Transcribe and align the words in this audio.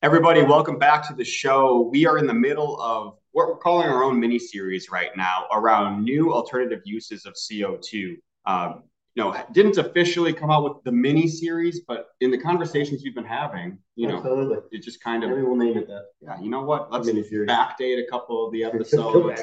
Everybody, 0.00 0.42
welcome 0.42 0.78
back 0.78 1.04
to 1.08 1.14
the 1.14 1.24
show. 1.24 1.88
We 1.90 2.06
are 2.06 2.18
in 2.18 2.28
the 2.28 2.32
middle 2.32 2.80
of 2.80 3.18
what 3.32 3.48
we're 3.48 3.56
calling 3.56 3.88
our 3.88 4.04
own 4.04 4.20
mini 4.20 4.38
series 4.38 4.92
right 4.92 5.10
now 5.16 5.46
around 5.52 6.04
new 6.04 6.32
alternative 6.32 6.82
uses 6.84 7.26
of 7.26 7.34
CO2. 7.34 8.14
Um, 8.46 8.84
know, 9.18 9.36
didn't 9.52 9.76
officially 9.76 10.32
come 10.32 10.50
out 10.50 10.64
with 10.64 10.82
the 10.84 10.92
mini 10.92 11.28
series, 11.28 11.82
but 11.86 12.08
in 12.20 12.30
the 12.30 12.38
conversations 12.38 13.02
you've 13.04 13.14
been 13.14 13.24
having, 13.24 13.78
you 13.96 14.08
know, 14.08 14.16
Absolutely. 14.16 14.58
it 14.70 14.82
just 14.82 15.02
kind 15.02 15.24
of 15.24 15.30
Maybe 15.30 15.42
we'll 15.42 15.56
name 15.56 15.76
it 15.76 15.86
that. 15.88 16.04
yeah, 16.20 16.40
you 16.40 16.48
know 16.48 16.62
what? 16.62 16.90
Let's 16.90 17.08
backdate 17.08 18.02
a 18.02 18.06
couple 18.10 18.46
of 18.46 18.52
the 18.52 18.64
episodes, 18.70 19.42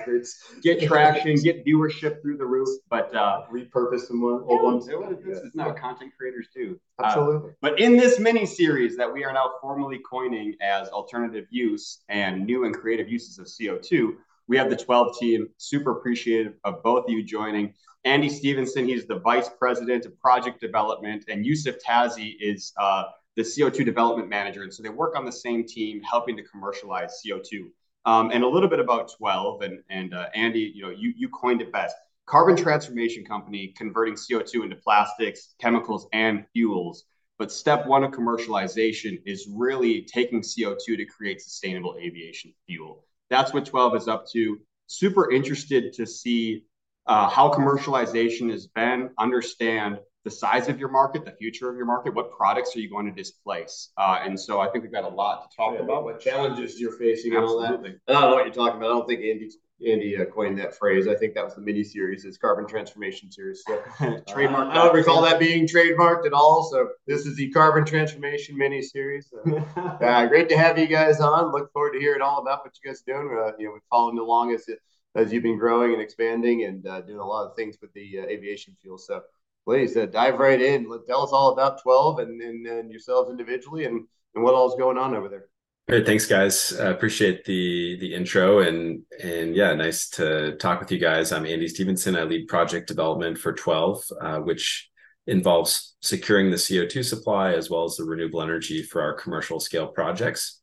get 0.64 0.82
traction, 0.82 1.36
get 1.44 1.66
viewership 1.66 2.22
through 2.22 2.38
the 2.38 2.46
roof. 2.46 2.70
But 2.90 3.14
uh, 3.16 3.44
Repurpose 3.52 4.08
some 4.08 4.24
old 4.24 4.64
ones. 4.64 4.88
do 4.88 5.00
what 5.02 5.24
this 5.24 5.40
is 5.40 5.52
what 5.54 5.78
content 5.78 6.12
creators 6.18 6.48
do. 6.56 6.80
Uh, 7.00 7.08
Absolutely. 7.08 7.52
but 7.62 7.80
in 7.80 7.98
this 7.98 8.20
mini 8.20 8.46
series 8.46 8.96
that 8.98 9.12
we 9.12 9.24
are 9.24 9.34
now 9.34 9.52
formally 9.62 10.00
coining 10.10 10.56
as 10.62 10.88
alternative 10.90 11.46
use 11.50 12.04
and 12.10 12.46
new 12.46 12.66
and 12.66 12.74
creative 12.76 13.10
uses 13.10 13.38
of 13.40 13.46
CO2, 13.46 14.14
we 14.48 14.58
have 14.58 14.70
the 14.70 14.78
Twelve 14.78 15.18
team. 15.18 15.48
Super 15.58 15.92
appreciative 15.98 16.54
of 16.64 16.82
both 16.84 17.06
of 17.06 17.10
you 17.12 17.24
joining. 17.24 17.74
Andy 18.06 18.30
Stevenson, 18.30 18.88
he's 18.88 19.08
the 19.08 19.20
vice 19.20 19.50
president 19.50 20.06
of 20.06 20.18
project 20.20 20.62
development, 20.62 21.26
and 21.28 21.44
Yusuf 21.44 21.76
Tazi 21.86 22.36
is 22.40 22.72
uh, 22.80 23.06
the 23.36 23.42
CO2 23.42 23.84
development 23.84 24.30
manager. 24.30 24.62
And 24.62 24.72
so 24.72 24.84
they 24.84 24.90
work 24.90 25.18
on 25.18 25.26
the 25.26 25.32
same 25.32 25.66
team, 25.66 26.02
helping 26.04 26.38
to 26.38 26.44
commercialize 26.44 27.22
CO2. 27.26 27.66
Um, 28.06 28.30
and 28.32 28.44
a 28.44 28.48
little 28.48 28.70
bit 28.70 28.80
about 28.80 29.12
Twelve, 29.18 29.64
and 29.64 29.80
and 29.90 30.14
uh, 30.14 30.28
Andy, 30.36 30.72
you 30.76 30.84
know, 30.84 30.92
you 30.92 31.14
you 31.18 31.28
coined 31.30 31.62
it 31.62 31.72
best. 31.74 31.96
Carbon 32.28 32.56
transformation 32.56 33.26
company 33.26 33.74
converting 33.76 34.14
CO2 34.14 34.64
into 34.64 34.76
plastics, 34.76 35.56
chemicals, 35.60 36.08
and 36.14 36.46
fuels. 36.54 37.06
But 37.40 37.52
step 37.52 37.88
one 37.88 38.04
of 38.04 38.12
commercialization 38.12 39.20
is 39.26 39.48
really 39.52 40.04
taking 40.04 40.42
CO2 40.42 40.98
to 40.98 41.06
create 41.06 41.42
sustainable 41.42 41.96
aviation 42.00 42.54
fuel. 42.68 43.06
That's 43.32 43.54
what 43.54 43.66
Twelve 43.66 43.96
is 43.96 44.08
up 44.08 44.28
to. 44.34 44.60
Super 44.86 45.32
interested 45.32 45.92
to 45.94 46.06
see 46.06 46.66
uh, 47.08 47.30
how 47.30 47.52
commercialization 47.52 48.52
has 48.52 48.68
been, 48.68 49.10
understand 49.18 50.00
the 50.24 50.32
size 50.32 50.68
of 50.70 50.80
your 50.80 50.90
market, 50.90 51.24
the 51.24 51.32
future 51.32 51.70
of 51.70 51.78
your 51.78 51.86
market, 51.86 52.16
what 52.16 52.32
products 52.32 52.76
are 52.76 52.80
you 52.80 52.90
going 52.90 53.06
to 53.06 53.12
displace? 53.12 53.92
Uh, 53.96 54.20
and 54.24 54.40
so 54.40 54.60
I 54.60 54.68
think 54.70 54.84
we've 54.84 54.92
got 54.92 55.04
a 55.04 55.08
lot 55.08 55.50
to 55.50 55.56
talk 55.56 55.76
Yeah, 55.76 55.82
about. 55.82 56.04
What 56.04 56.20
challenges 56.20 56.80
you're 56.80 56.98
facing 56.98 57.36
and 57.36 57.46
all 57.46 57.60
that. 57.60 57.74
Absolutely. 57.74 58.00
I 58.08 58.14
don't 58.14 58.22
know 58.22 58.36
what 58.36 58.46
you're 58.46 58.54
talking 58.54 58.78
about. 58.78 58.88
I 58.88 58.94
don't 58.94 59.08
think 59.08 59.22
Andy 59.22 59.52
Andy 59.86 60.18
uh, 60.18 60.26
coined 60.26 60.58
that 60.60 60.76
phrase. 60.76 61.08
I 61.08 61.16
think 61.16 61.36
that 61.36 61.44
was 61.44 61.56
the 61.56 61.62
mini 61.62 61.84
series, 61.84 62.24
it's 62.24 62.38
carbon 62.38 62.66
transformation 62.66 63.30
series. 63.30 63.62
So 63.68 63.84
Trademark. 64.28 64.68
Uh, 64.68 64.72
I 64.72 64.74
don't 64.76 64.96
recall 64.96 65.22
that 65.24 65.38
being 65.38 65.68
trademarked 65.68 66.26
at 66.26 66.34
all. 66.34 66.64
So 66.72 66.90
this 67.08 67.26
is 67.26 67.36
the 67.36 67.52
carbon 67.52 67.86
transformation 67.86 68.58
mini 68.58 68.82
series. 68.82 69.32
Uh, 69.46 69.56
uh, 69.80 70.26
great 70.28 70.48
to 70.50 70.58
have 70.58 70.80
you 70.80 70.88
guys 70.88 71.20
on. 71.20 71.52
Look 71.52 71.72
forward 71.74 71.92
to 71.92 72.00
hearing 72.00 72.22
all 72.22 72.42
about 72.42 72.64
what 72.64 72.74
you 72.82 72.90
guys 72.90 73.04
are 73.08 73.14
doing. 73.14 73.38
Uh, 73.38 73.52
you 73.60 73.66
know, 73.66 73.74
we're 73.74 73.80
following 73.92 74.18
along 74.18 74.54
as 74.54 74.68
it, 74.70 74.80
as 75.16 75.32
you've 75.32 75.44
been 75.44 75.58
growing 75.58 75.94
and 75.94 76.02
expanding 76.02 76.66
and 76.66 76.86
uh, 76.88 77.02
doing 77.02 77.20
a 77.20 77.26
lot 77.26 77.46
of 77.46 77.56
things 77.56 77.78
with 77.82 77.94
the 77.94 78.20
uh, 78.20 78.26
aviation 78.26 78.76
fuel. 78.82 78.98
So 78.98 79.22
please 79.66 79.96
uh, 79.98 80.06
dive 80.06 80.40
right 80.40 80.62
in. 80.62 80.90
Let, 80.90 81.08
tell 81.08 81.24
us 81.24 81.32
all 81.32 81.52
about 81.52 81.82
Twelve 81.82 82.20
and, 82.20 82.42
and, 82.42 82.66
and 82.68 82.92
yourselves 82.92 83.30
individually 83.30 83.86
and, 83.86 84.06
and 84.36 84.44
what 84.44 84.54
all 84.54 84.68
is 84.68 84.78
going 84.78 84.98
on 84.98 85.16
over 85.16 85.30
there. 85.30 85.46
Great, 85.88 86.06
thanks, 86.06 86.26
guys. 86.26 86.72
Appreciate 86.80 87.46
the 87.46 87.98
the 88.00 88.14
intro 88.14 88.60
and 88.60 89.04
and 89.24 89.56
yeah, 89.56 89.74
nice 89.76 90.10
to 90.10 90.56
talk 90.58 90.80
with 90.80 90.92
you 90.92 90.98
guys. 90.98 91.32
I'm 91.32 91.46
Andy 91.46 91.68
Stevenson. 91.68 92.16
I 92.16 92.24
lead 92.24 92.48
project 92.48 92.88
development 92.88 93.38
for 93.38 93.54
Twelve, 93.54 94.04
uh, 94.20 94.40
which 94.40 94.90
involves 95.28 95.96
securing 96.02 96.52
the 96.52 96.58
CO2 96.58 97.04
supply 97.04 97.54
as 97.54 97.70
well 97.70 97.84
as 97.84 97.96
the 97.96 98.04
renewable 98.04 98.42
energy 98.42 98.84
for 98.84 99.02
our 99.02 99.14
commercial 99.14 99.60
scale 99.60 99.88
projects. 99.88 100.62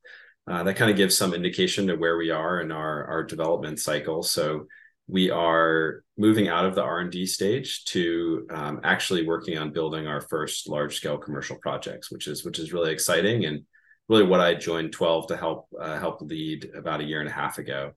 Uh, 0.49 0.65
that 0.65 0.75
kind 0.75 0.91
of 0.91 0.97
gives 0.97 1.17
some 1.17 1.35
indication 1.35 1.87
to 1.87 1.95
where 1.95 2.17
we 2.17 2.31
are 2.31 2.61
in 2.61 2.73
our 2.73 3.05
our 3.05 3.23
development 3.23 3.79
cycle. 3.79 4.23
So 4.23 4.67
we 5.07 5.31
are 5.31 6.05
moving 6.17 6.49
out 6.49 6.65
of 6.65 6.75
the 6.75 6.83
R&D 6.83 7.27
stage 7.27 7.85
to 7.87 8.47
um, 8.51 8.81
actually 8.85 9.27
working 9.27 9.59
on 9.59 9.73
building 9.73 10.07
our 10.07 10.21
first 10.21 10.69
large 10.69 10.97
scale 10.97 11.19
commercial 11.19 11.57
projects, 11.57 12.11
which 12.11 12.27
is 12.27 12.45
which 12.45 12.59
is 12.59 12.73
really 12.73 12.93
exciting 12.93 13.45
and 13.45 13.65
really 14.09 14.25
what 14.25 14.41
I 14.41 14.55
joined 14.55 14.93
Twelve 14.93 15.29
to 15.29 15.37
help 15.37 15.69
uh, 15.81 15.99
help 15.99 16.21
lead 16.23 16.71
about 16.75 17.01
a 17.01 17.05
year 17.05 17.21
and 17.21 17.29
a 17.29 17.33
half 17.33 17.59
ago. 17.59 17.93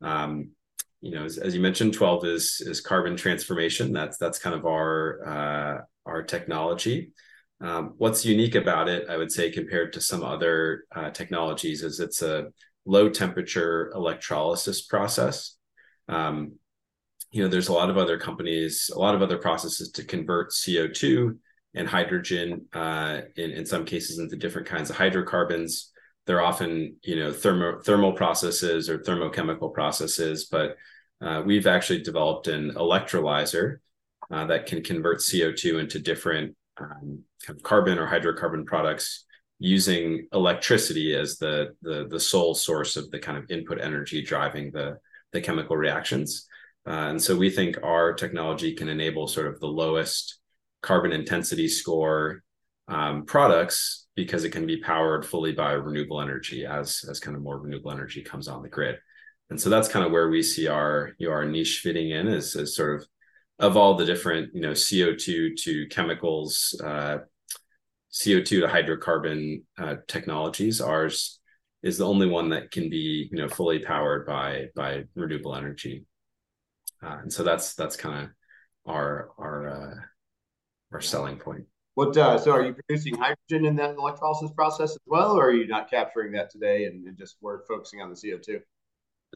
Um, 0.00 0.50
you 1.00 1.12
know, 1.12 1.24
as, 1.24 1.38
as, 1.38 1.54
you 1.54 1.60
mentioned, 1.60 1.94
Twelve 1.94 2.24
is 2.24 2.60
is 2.60 2.80
carbon 2.80 3.16
transformation. 3.16 3.92
That's 3.92 4.16
that's 4.18 4.38
kind 4.38 4.54
of 4.54 4.66
our 4.66 5.26
uh, 5.26 5.80
our 6.06 6.22
technology. 6.22 7.12
Um, 7.60 7.94
what's 7.98 8.24
unique 8.24 8.54
about 8.54 8.88
it, 8.88 9.08
I 9.08 9.16
would 9.16 9.30
say, 9.30 9.50
compared 9.50 9.92
to 9.92 10.00
some 10.00 10.22
other 10.22 10.84
uh, 10.94 11.10
technologies, 11.10 11.82
is 11.82 12.00
it's 12.00 12.22
a 12.22 12.48
low 12.86 13.08
temperature 13.08 13.92
electrolysis 13.94 14.82
process. 14.82 15.56
Um, 16.08 16.52
you 17.30 17.42
know, 17.42 17.48
there's 17.48 17.68
a 17.68 17.72
lot 17.72 17.90
of 17.90 17.98
other 17.98 18.18
companies, 18.18 18.90
a 18.94 18.98
lot 18.98 19.14
of 19.14 19.22
other 19.22 19.38
processes 19.38 19.90
to 19.92 20.04
convert 20.04 20.50
CO2 20.50 21.36
and 21.74 21.86
hydrogen 21.86 22.66
uh, 22.72 23.20
in, 23.36 23.50
in 23.50 23.66
some 23.66 23.84
cases 23.84 24.18
into 24.18 24.36
different 24.36 24.66
kinds 24.66 24.90
of 24.90 24.96
hydrocarbons. 24.96 25.92
They're 26.26 26.42
often, 26.42 26.96
you 27.02 27.16
know, 27.16 27.32
thermo, 27.32 27.80
thermal 27.80 28.12
processes 28.12 28.88
or 28.88 28.98
thermochemical 28.98 29.72
processes, 29.72 30.46
but 30.46 30.76
uh, 31.20 31.42
we've 31.44 31.66
actually 31.66 32.02
developed 32.02 32.48
an 32.48 32.72
electrolyzer 32.72 33.78
uh, 34.30 34.46
that 34.46 34.66
can 34.66 34.82
convert 34.82 35.18
CO2 35.18 35.80
into 35.80 35.98
different 35.98 36.56
um, 36.80 37.22
kind 37.44 37.56
of 37.58 37.62
carbon 37.62 37.98
or 37.98 38.06
hydrocarbon 38.06 38.64
products 38.66 39.24
using 39.58 40.26
electricity 40.32 41.14
as 41.14 41.36
the, 41.36 41.74
the, 41.82 42.06
the 42.08 42.20
sole 42.20 42.54
source 42.54 42.96
of 42.96 43.10
the 43.10 43.18
kind 43.18 43.36
of 43.36 43.50
input 43.50 43.80
energy 43.80 44.22
driving 44.22 44.70
the, 44.72 44.98
the 45.32 45.40
chemical 45.40 45.76
reactions. 45.76 46.46
Uh, 46.86 47.10
and 47.10 47.22
so 47.22 47.36
we 47.36 47.50
think 47.50 47.76
our 47.82 48.14
technology 48.14 48.74
can 48.74 48.88
enable 48.88 49.28
sort 49.28 49.46
of 49.46 49.60
the 49.60 49.66
lowest 49.66 50.38
carbon 50.82 51.12
intensity 51.12 51.68
score 51.68 52.42
um, 52.88 53.24
products 53.26 54.06
because 54.16 54.44
it 54.44 54.50
can 54.50 54.66
be 54.66 54.80
powered 54.80 55.24
fully 55.24 55.52
by 55.52 55.72
renewable 55.72 56.20
energy 56.20 56.64
as 56.64 57.04
as 57.08 57.20
kind 57.20 57.36
of 57.36 57.42
more 57.42 57.58
renewable 57.58 57.92
energy 57.92 58.22
comes 58.22 58.48
on 58.48 58.62
the 58.62 58.68
grid 58.68 58.98
and 59.50 59.60
so 59.60 59.68
that's 59.68 59.88
kind 59.88 60.04
of 60.04 60.12
where 60.12 60.28
we 60.28 60.42
see 60.42 60.68
our 60.68 61.12
you 61.18 61.28
know, 61.28 61.32
our 61.32 61.44
niche 61.44 61.80
fitting 61.82 62.10
in 62.10 62.28
is, 62.28 62.54
is 62.54 62.74
sort 62.74 63.00
of 63.00 63.06
of 63.60 63.76
all 63.76 63.94
the 63.94 64.04
different 64.04 64.52
you 64.54 64.60
know 64.60 64.72
co2 64.72 65.56
to 65.56 65.86
chemicals 65.90 66.80
uh, 66.84 67.18
co2 68.12 68.44
to 68.44 68.62
hydrocarbon 68.62 69.62
uh, 69.78 69.94
technologies 70.08 70.80
ours 70.80 71.38
is 71.82 71.96
the 71.96 72.06
only 72.06 72.26
one 72.26 72.48
that 72.48 72.72
can 72.72 72.90
be 72.90 73.28
you 73.30 73.38
know 73.38 73.48
fully 73.48 73.78
powered 73.78 74.26
by 74.26 74.66
by 74.74 75.04
renewable 75.14 75.54
energy 75.54 76.04
uh, 77.02 77.18
and 77.22 77.32
so 77.32 77.42
that's 77.42 77.74
that's 77.74 77.96
kind 77.96 78.24
of 78.24 78.30
our 78.86 79.30
our 79.38 79.68
uh, 79.68 79.94
our 80.92 81.00
selling 81.00 81.36
point. 81.36 81.64
What 81.94 82.16
uh, 82.16 82.38
so 82.38 82.52
are 82.52 82.64
you 82.64 82.74
producing 82.74 83.16
hydrogen 83.16 83.66
in 83.66 83.76
that 83.76 83.96
electrolysis 83.96 84.50
process 84.52 84.92
as 84.92 84.98
well, 85.06 85.32
or 85.32 85.48
are 85.48 85.52
you 85.52 85.66
not 85.66 85.90
capturing 85.90 86.32
that 86.32 86.50
today 86.50 86.84
and, 86.84 87.06
and 87.06 87.16
just 87.16 87.36
we're 87.40 87.64
focusing 87.66 88.00
on 88.00 88.10
the 88.10 88.16
CO 88.16 88.38
two? 88.38 88.60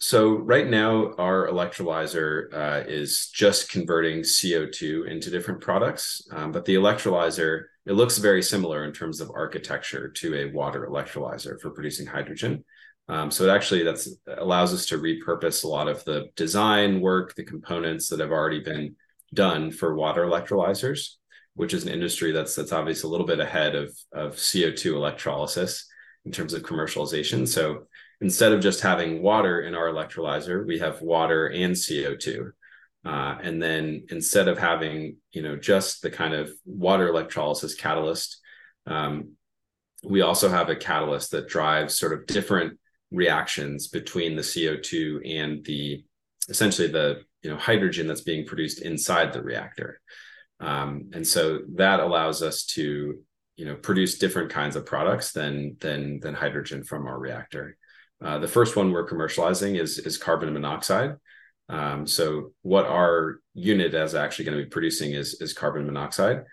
So 0.01 0.35
right 0.39 0.69
now, 0.69 1.13
our 1.19 1.49
electrolyzer 1.49 2.53
uh, 2.53 2.85
is 2.87 3.29
just 3.33 3.71
converting 3.71 4.21
CO2 4.21 5.09
into 5.09 5.31
different 5.31 5.61
products, 5.61 6.27
um, 6.33 6.51
but 6.53 6.65
the 6.65 6.75
electrolyzer 6.75 7.65
it 7.87 7.93
looks 7.93 8.17
very 8.17 8.43
similar 8.43 8.85
in 8.85 8.93
terms 8.93 9.21
of 9.21 9.31
architecture 9.35 10.09
to 10.09 10.35
a 10.37 10.51
water 10.53 10.89
electrolyzer 10.91 11.61
for 11.61 11.71
producing 11.71 12.07
hydrogen. 12.07 12.65
Um, 13.09 13.31
so 13.31 13.45
it 13.45 13.51
actually 13.51 13.83
that's 13.83 14.09
allows 14.39 14.73
us 14.73 14.87
to 14.87 14.99
repurpose 14.99 15.65
a 15.65 15.69
lot 15.69 15.89
of 15.89 16.03
the 16.05 16.29
design 16.35 17.01
work, 17.01 17.35
the 17.35 17.45
components 17.45 18.09
that 18.09 18.21
have 18.21 18.31
already 18.31 18.61
been 18.61 18.97
done 19.35 19.71
for 19.71 19.95
water 19.95 20.25
electrolyzers 20.25 21.17
which 21.55 21.73
is 21.73 21.85
an 21.85 21.93
industry 21.93 22.33
that's 22.33 22.55
that's 22.55 22.73
obviously 22.73 23.09
a 23.09 23.11
little 23.11 23.27
bit 23.27 23.41
ahead 23.41 23.75
of 23.75 23.97
of 24.13 24.35
CO2 24.35 24.95
electrolysis 24.95 25.87
in 26.25 26.33
terms 26.33 26.55
of 26.55 26.63
commercialization. 26.63 27.47
So 27.47 27.87
instead 28.21 28.53
of 28.53 28.61
just 28.61 28.81
having 28.81 29.23
water 29.23 29.63
in 29.63 29.75
our 29.75 29.89
electrolyzer, 29.89 30.67
we 30.67 30.79
have 30.79 31.03
water 31.03 31.47
and 31.49 31.75
CO2. 31.75 32.51
Uh, 33.05 33.37
and 33.43 33.63
then 33.63 34.07
instead 34.09 34.49
of 34.49 34.57
having 34.57 35.17
you 35.33 35.43
know 35.43 35.57
just 35.57 36.01
the 36.01 36.11
kind 36.11 36.33
of 36.33 36.51
water 36.65 37.09
electrolysis 37.09 37.75
catalyst, 37.75 38.41
um, 38.87 39.33
we 40.03 40.23
also 40.23 40.49
have 40.49 40.69
a 40.69 40.77
catalyst 40.77 41.31
that 41.31 41.49
drives 41.49 41.99
sort 41.99 42.13
of 42.13 42.27
different 42.27 42.79
reactions 43.11 43.89
between 43.89 44.37
the 44.37 44.43
CO2 44.43 45.39
and 45.39 45.65
the 45.65 46.05
essentially 46.49 46.89
the 46.89 47.23
you 47.43 47.51
know 47.51 47.57
hydrogen 47.57 48.07
that's 48.07 48.23
being 48.23 48.47
produced 48.47 48.81
inside 48.81 49.33
the 49.33 49.43
reactor. 49.43 50.01
Um, 50.61 51.11
and 51.13 51.27
so 51.27 51.61
that 51.75 52.01
allows 52.01 52.43
us 52.43 52.65
to, 52.67 53.19
you 53.57 53.65
know, 53.65 53.75
produce 53.75 54.19
different 54.19 54.51
kinds 54.51 54.77
of 54.77 54.87
products 54.87 55.33
than 55.33 55.77
than 55.81 56.21
than 56.21 56.35
hydrogen 56.35 56.85
from 56.85 57.07
our 57.07 57.19
reactor. 57.19 57.77
Uh, 58.25 58.39
the 58.39 58.49
first 58.49 58.75
one 58.75 58.91
we're 58.91 59.09
commercializing 59.09 59.79
is 59.79 59.99
is 59.99 60.17
carbon 60.17 60.53
monoxide. 60.53 61.17
Um, 61.69 62.07
so 62.07 62.53
what 62.63 62.87
our 62.87 63.41
unit 63.55 63.95
is 63.95 64.15
actually 64.15 64.47
going 64.47 64.59
to 64.59 64.65
be 64.65 64.71
producing 64.71 65.13
is 65.13 65.41
is 65.41 65.53
carbon 65.53 65.87
monoxide. 65.87 66.45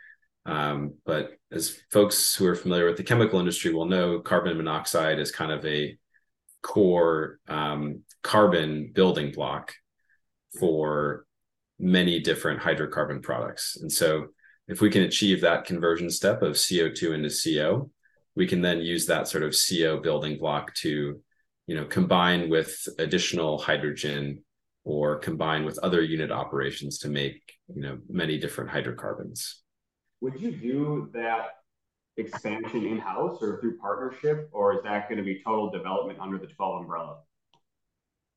Um, 0.45 0.95
but 1.05 1.31
as 1.51 1.77
folks 1.91 2.35
who 2.35 2.47
are 2.47 2.55
familiar 2.55 2.85
with 2.85 2.97
the 2.97 3.03
chemical 3.03 3.39
industry 3.39 3.73
will 3.73 3.85
know, 3.85 4.19
carbon 4.19 4.57
monoxide 4.57 5.19
is 5.19 5.31
kind 5.31 5.51
of 5.51 5.65
a 5.65 5.97
core 6.61 7.39
um, 7.47 8.01
carbon 8.23 8.91
building 8.93 9.31
block 9.31 9.73
for 10.59 11.25
many 11.79 12.19
different 12.19 12.59
hydrocarbon 12.59 13.21
products. 13.21 13.77
And 13.79 13.91
so 13.91 14.27
if 14.67 14.81
we 14.81 14.89
can 14.89 15.03
achieve 15.03 15.41
that 15.41 15.65
conversion 15.65 16.09
step 16.09 16.41
of 16.41 16.53
CO2 16.53 17.13
into 17.13 17.29
CO, 17.29 17.89
we 18.35 18.47
can 18.47 18.61
then 18.61 18.79
use 18.79 19.05
that 19.07 19.27
sort 19.27 19.43
of 19.43 19.55
CO 19.55 19.99
building 19.99 20.37
block 20.37 20.73
to, 20.75 21.21
you 21.67 21.75
know, 21.75 21.85
combine 21.85 22.49
with 22.49 22.87
additional 22.99 23.57
hydrogen 23.57 24.43
or 24.83 25.17
combine 25.19 25.63
with 25.63 25.77
other 25.79 26.01
unit 26.01 26.31
operations 26.31 26.97
to 26.99 27.09
make, 27.09 27.41
you 27.73 27.81
know, 27.81 27.97
many 28.09 28.37
different 28.39 28.69
hydrocarbons. 28.69 29.61
Would 30.21 30.39
you 30.39 30.51
do 30.51 31.09
that 31.13 31.49
expansion 32.17 32.85
in-house 32.85 33.37
or 33.41 33.59
through 33.61 33.77
partnership, 33.77 34.49
or 34.51 34.73
is 34.73 34.83
that 34.83 35.07
going 35.07 35.17
to 35.17 35.23
be 35.23 35.41
total 35.45 35.69
development 35.69 36.19
under 36.19 36.37
the 36.37 36.47
Twelve 36.47 36.81
umbrella? 36.81 37.17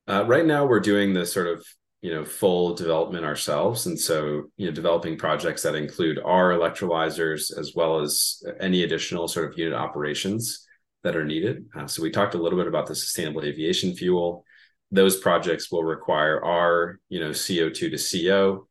Uh, 0.06 0.24
right 0.26 0.44
now, 0.44 0.66
we're 0.66 0.80
doing 0.80 1.14
the 1.14 1.24
sort 1.24 1.46
of 1.46 1.64
you 2.04 2.14
know 2.14 2.22
full 2.22 2.74
development 2.74 3.24
ourselves 3.24 3.86
and 3.86 3.98
so 3.98 4.42
you 4.58 4.66
know 4.66 4.72
developing 4.72 5.16
projects 5.16 5.62
that 5.62 5.74
include 5.74 6.18
our 6.22 6.50
electrolyzers 6.50 7.58
as 7.58 7.72
well 7.74 7.98
as 7.98 8.42
any 8.60 8.82
additional 8.82 9.26
sort 9.26 9.50
of 9.50 9.58
unit 9.58 9.72
operations 9.72 10.66
that 11.04 11.16
are 11.16 11.24
needed 11.24 11.66
uh, 11.76 11.86
so 11.86 12.02
we 12.02 12.10
talked 12.10 12.34
a 12.34 12.38
little 12.38 12.58
bit 12.58 12.68
about 12.68 12.86
the 12.86 12.94
sustainable 12.94 13.44
aviation 13.44 13.94
fuel 13.94 14.44
those 14.90 15.16
projects 15.18 15.70
will 15.70 15.84
require 15.84 16.44
our 16.44 16.98
you 17.08 17.20
know 17.20 17.30
co2 17.30 17.74
to 17.74 18.28
co 18.28 18.66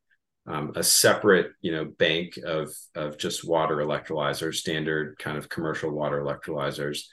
um, 0.46 0.74
a 0.76 0.84
separate 0.84 1.52
you 1.62 1.72
know 1.72 1.86
bank 1.86 2.38
of 2.46 2.70
of 2.96 3.18
just 3.18 3.48
water 3.48 3.78
electrolyzers 3.78 4.56
standard 4.56 5.18
kind 5.18 5.38
of 5.38 5.48
commercial 5.48 5.92
water 5.92 6.22
electrolyzers 6.22 7.06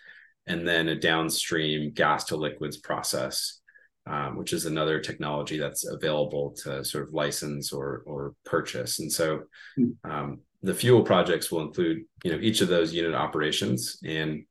and 0.46 0.66
then 0.66 0.88
a 0.88 0.98
downstream 0.98 1.92
gas 1.92 2.24
to 2.24 2.36
liquids 2.36 2.78
process 2.78 3.60
um, 4.06 4.36
which 4.36 4.52
is 4.52 4.66
another 4.66 4.98
technology 4.98 5.58
that's 5.58 5.86
available 5.86 6.50
to 6.62 6.84
sort 6.84 7.06
of 7.06 7.14
license 7.14 7.72
or 7.72 8.02
or 8.06 8.34
purchase. 8.44 8.98
And 8.98 9.12
so 9.12 9.42
hmm. 9.76 9.90
um, 10.04 10.40
the 10.62 10.74
fuel 10.74 11.02
projects 11.02 11.50
will 11.50 11.62
include 11.62 12.04
you 12.24 12.32
know 12.32 12.38
each 12.40 12.60
of 12.60 12.68
those 12.68 12.92
unit 12.92 13.14
operations. 13.14 13.98
And 14.04 14.44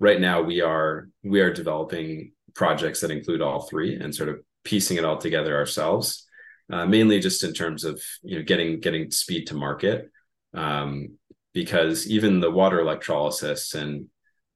right 0.00 0.20
now 0.20 0.42
we 0.42 0.60
are 0.60 1.08
we 1.22 1.40
are 1.40 1.52
developing 1.52 2.32
projects 2.54 3.00
that 3.00 3.12
include 3.12 3.40
all 3.40 3.60
three 3.62 3.94
and 3.94 4.12
sort 4.14 4.28
of 4.28 4.40
piecing 4.64 4.96
it 4.96 5.04
all 5.04 5.18
together 5.18 5.56
ourselves. 5.56 6.26
Uh, 6.72 6.86
mainly 6.86 7.18
just 7.18 7.42
in 7.42 7.52
terms 7.52 7.84
of 7.84 8.00
you 8.22 8.36
know 8.36 8.44
getting 8.44 8.78
getting 8.80 9.10
speed 9.10 9.46
to 9.46 9.54
market 9.54 10.08
um, 10.54 11.08
because 11.52 12.08
even 12.08 12.38
the 12.38 12.50
water 12.50 12.80
electrolysis 12.80 13.74
and 13.74 14.06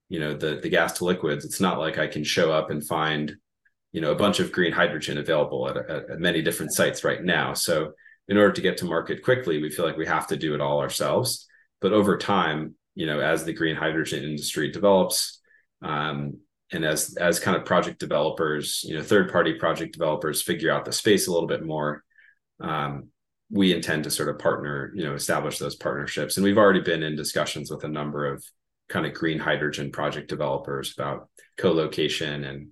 you 0.09 0.21
know 0.21 0.33
the 0.33 0.61
the 0.63 0.69
gas 0.69 0.93
to 0.93 1.05
liquids 1.05 1.45
it's 1.45 1.61
not 1.61 1.81
like 1.81 1.99
i 1.99 2.07
can 2.07 2.23
show 2.23 2.53
up 2.53 2.71
and 2.71 2.87
find 2.87 3.35
you 3.91 4.01
know 4.01 4.13
a 4.13 4.17
bunch 4.17 4.39
of 4.39 4.53
green 4.53 4.71
hydrogen 4.71 5.19
available 5.19 5.69
at, 5.69 5.77
at, 5.77 6.11
at, 6.11 6.21
many 6.21 6.41
different 6.41 6.73
sites 6.73 7.03
right 7.03 7.25
now 7.25 7.53
so 7.53 7.93
in 8.29 8.37
order 8.37 8.53
to 8.53 8.61
get 8.61 8.77
to 8.77 8.85
market 8.85 9.25
quickly 9.25 9.61
we 9.61 9.71
feel 9.71 9.85
like 9.85 9.97
we 9.97 10.07
have 10.07 10.29
to 10.29 10.37
do 10.37 10.55
it 10.55 10.61
all 10.61 10.81
ourselves 10.81 11.49
but 11.81 11.93
over 11.93 12.17
time 12.17 12.77
you 12.95 13.07
know 13.07 13.21
as 13.21 13.45
the 13.45 13.53
green 13.53 13.77
hydrogen 13.77 14.25
industry 14.25 14.71
develops 14.71 15.41
um, 15.83 16.39
and 16.73 16.85
as 16.85 17.17
as 17.17 17.41
kind 17.41 17.57
of 17.57 17.65
project 17.65 17.99
developers 17.99 18.83
you 18.85 18.95
know 18.95 19.03
third 19.03 19.31
party 19.31 19.55
project 19.55 19.93
developers 19.93 20.43
figure 20.43 20.71
out 20.71 20.85
the 20.85 20.93
space 20.93 21.27
a 21.27 21.33
little 21.33 21.49
bit 21.49 21.65
more 21.65 22.03
um, 22.61 23.09
we 23.51 23.75
intend 23.75 24.05
to 24.05 24.11
sort 24.11 24.29
of 24.29 24.39
partner 24.39 24.93
you 24.95 25.05
know 25.05 25.15
establish 25.15 25.59
those 25.59 25.77
partnerships 25.77 26.37
and 26.37 26.45
we've 26.45 26.59
already 26.59 26.81
been 26.81 27.03
in 27.03 27.17
discussions 27.17 27.71
with 27.71 27.85
a 27.85 27.89
number 27.89 28.27
of 28.27 28.45
kind 28.89 29.07
of 29.07 29.15
green 29.15 29.39
hydrogen 29.39 29.91
project 29.91 30.29
developers 30.29 30.95
about 30.97 31.29
co-location 31.57 32.45
and 32.45 32.69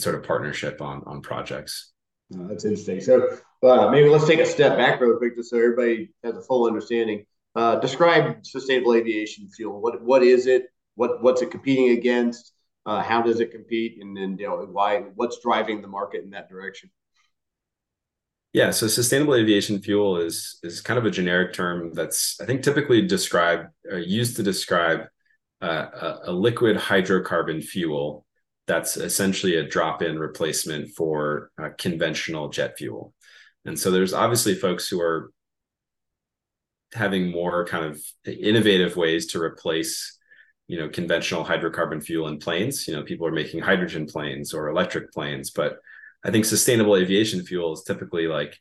sort 0.00 0.14
of 0.14 0.22
partnership 0.22 0.80
on 0.80 1.02
on 1.06 1.20
projects. 1.20 1.92
Oh, 2.34 2.46
that's 2.48 2.64
interesting. 2.64 3.00
So 3.00 3.38
uh, 3.62 3.90
maybe 3.90 4.08
let's 4.08 4.26
take 4.26 4.40
a 4.40 4.46
step 4.46 4.76
back 4.76 5.00
real 5.00 5.16
quick, 5.18 5.36
just 5.36 5.50
so 5.50 5.58
everybody 5.58 6.10
has 6.24 6.36
a 6.36 6.42
full 6.42 6.66
understanding. 6.66 7.26
Uh, 7.54 7.76
describe 7.76 8.44
sustainable 8.44 8.94
aviation 8.94 9.48
fuel. 9.48 9.80
What 9.80 10.02
what 10.02 10.22
is 10.22 10.46
it? 10.46 10.66
What 10.94 11.22
what's 11.22 11.42
it 11.42 11.50
competing 11.50 11.90
against? 11.90 12.52
Uh, 12.86 13.02
how 13.02 13.22
does 13.22 13.40
it 13.40 13.52
compete? 13.52 13.98
And 14.00 14.16
then 14.16 14.36
you 14.38 14.48
know, 14.48 14.66
why? 14.70 15.00
What's 15.14 15.40
driving 15.40 15.82
the 15.82 15.88
market 15.88 16.24
in 16.24 16.30
that 16.30 16.48
direction? 16.48 16.90
Yeah, 18.52 18.70
so 18.70 18.86
sustainable 18.86 19.34
aviation 19.34 19.80
fuel 19.80 20.18
is 20.18 20.58
is 20.62 20.80
kind 20.80 20.98
of 20.98 21.06
a 21.06 21.10
generic 21.10 21.52
term 21.52 21.92
that's 21.92 22.40
I 22.40 22.46
think 22.46 22.62
typically 22.62 23.06
described 23.06 23.68
or 23.90 23.98
used 23.98 24.36
to 24.36 24.42
describe 24.42 25.06
uh, 25.62 25.86
a, 26.26 26.30
a 26.30 26.32
liquid 26.32 26.76
hydrocarbon 26.76 27.62
fuel 27.62 28.26
that's 28.66 28.96
essentially 28.96 29.56
a 29.56 29.66
drop-in 29.68 30.18
replacement 30.18 30.90
for 30.90 31.50
uh, 31.60 31.70
conventional 31.78 32.48
jet 32.48 32.74
fuel. 32.78 33.12
And 33.64 33.78
so 33.78 33.90
there's 33.90 34.12
obviously 34.12 34.54
folks 34.54 34.88
who 34.88 35.00
are 35.00 35.32
having 36.94 37.30
more 37.30 37.64
kind 37.66 37.84
of 37.84 38.00
innovative 38.26 38.96
ways 38.96 39.26
to 39.26 39.40
replace 39.40 40.18
you 40.68 40.78
know 40.78 40.88
conventional 40.88 41.44
hydrocarbon 41.44 42.02
fuel 42.02 42.28
in 42.28 42.38
planes 42.38 42.86
you 42.86 42.94
know 42.94 43.02
people 43.02 43.26
are 43.26 43.32
making 43.32 43.60
hydrogen 43.60 44.06
planes 44.06 44.54
or 44.54 44.68
electric 44.68 45.12
planes 45.12 45.50
but 45.50 45.78
i 46.24 46.30
think 46.30 46.44
sustainable 46.44 46.96
aviation 46.96 47.44
fuel 47.44 47.72
is 47.72 47.82
typically 47.82 48.26
like 48.26 48.58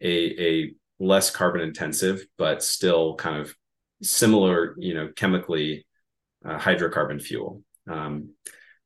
a 0.00 0.14
a 0.40 0.74
less 0.98 1.30
carbon 1.30 1.60
intensive 1.60 2.24
but 2.38 2.62
still 2.62 3.14
kind 3.16 3.40
of 3.40 3.54
similar 4.02 4.74
you 4.78 4.94
know 4.94 5.08
chemically 5.16 5.86
uh, 6.44 6.58
hydrocarbon 6.58 7.20
fuel 7.20 7.62
um, 7.88 8.30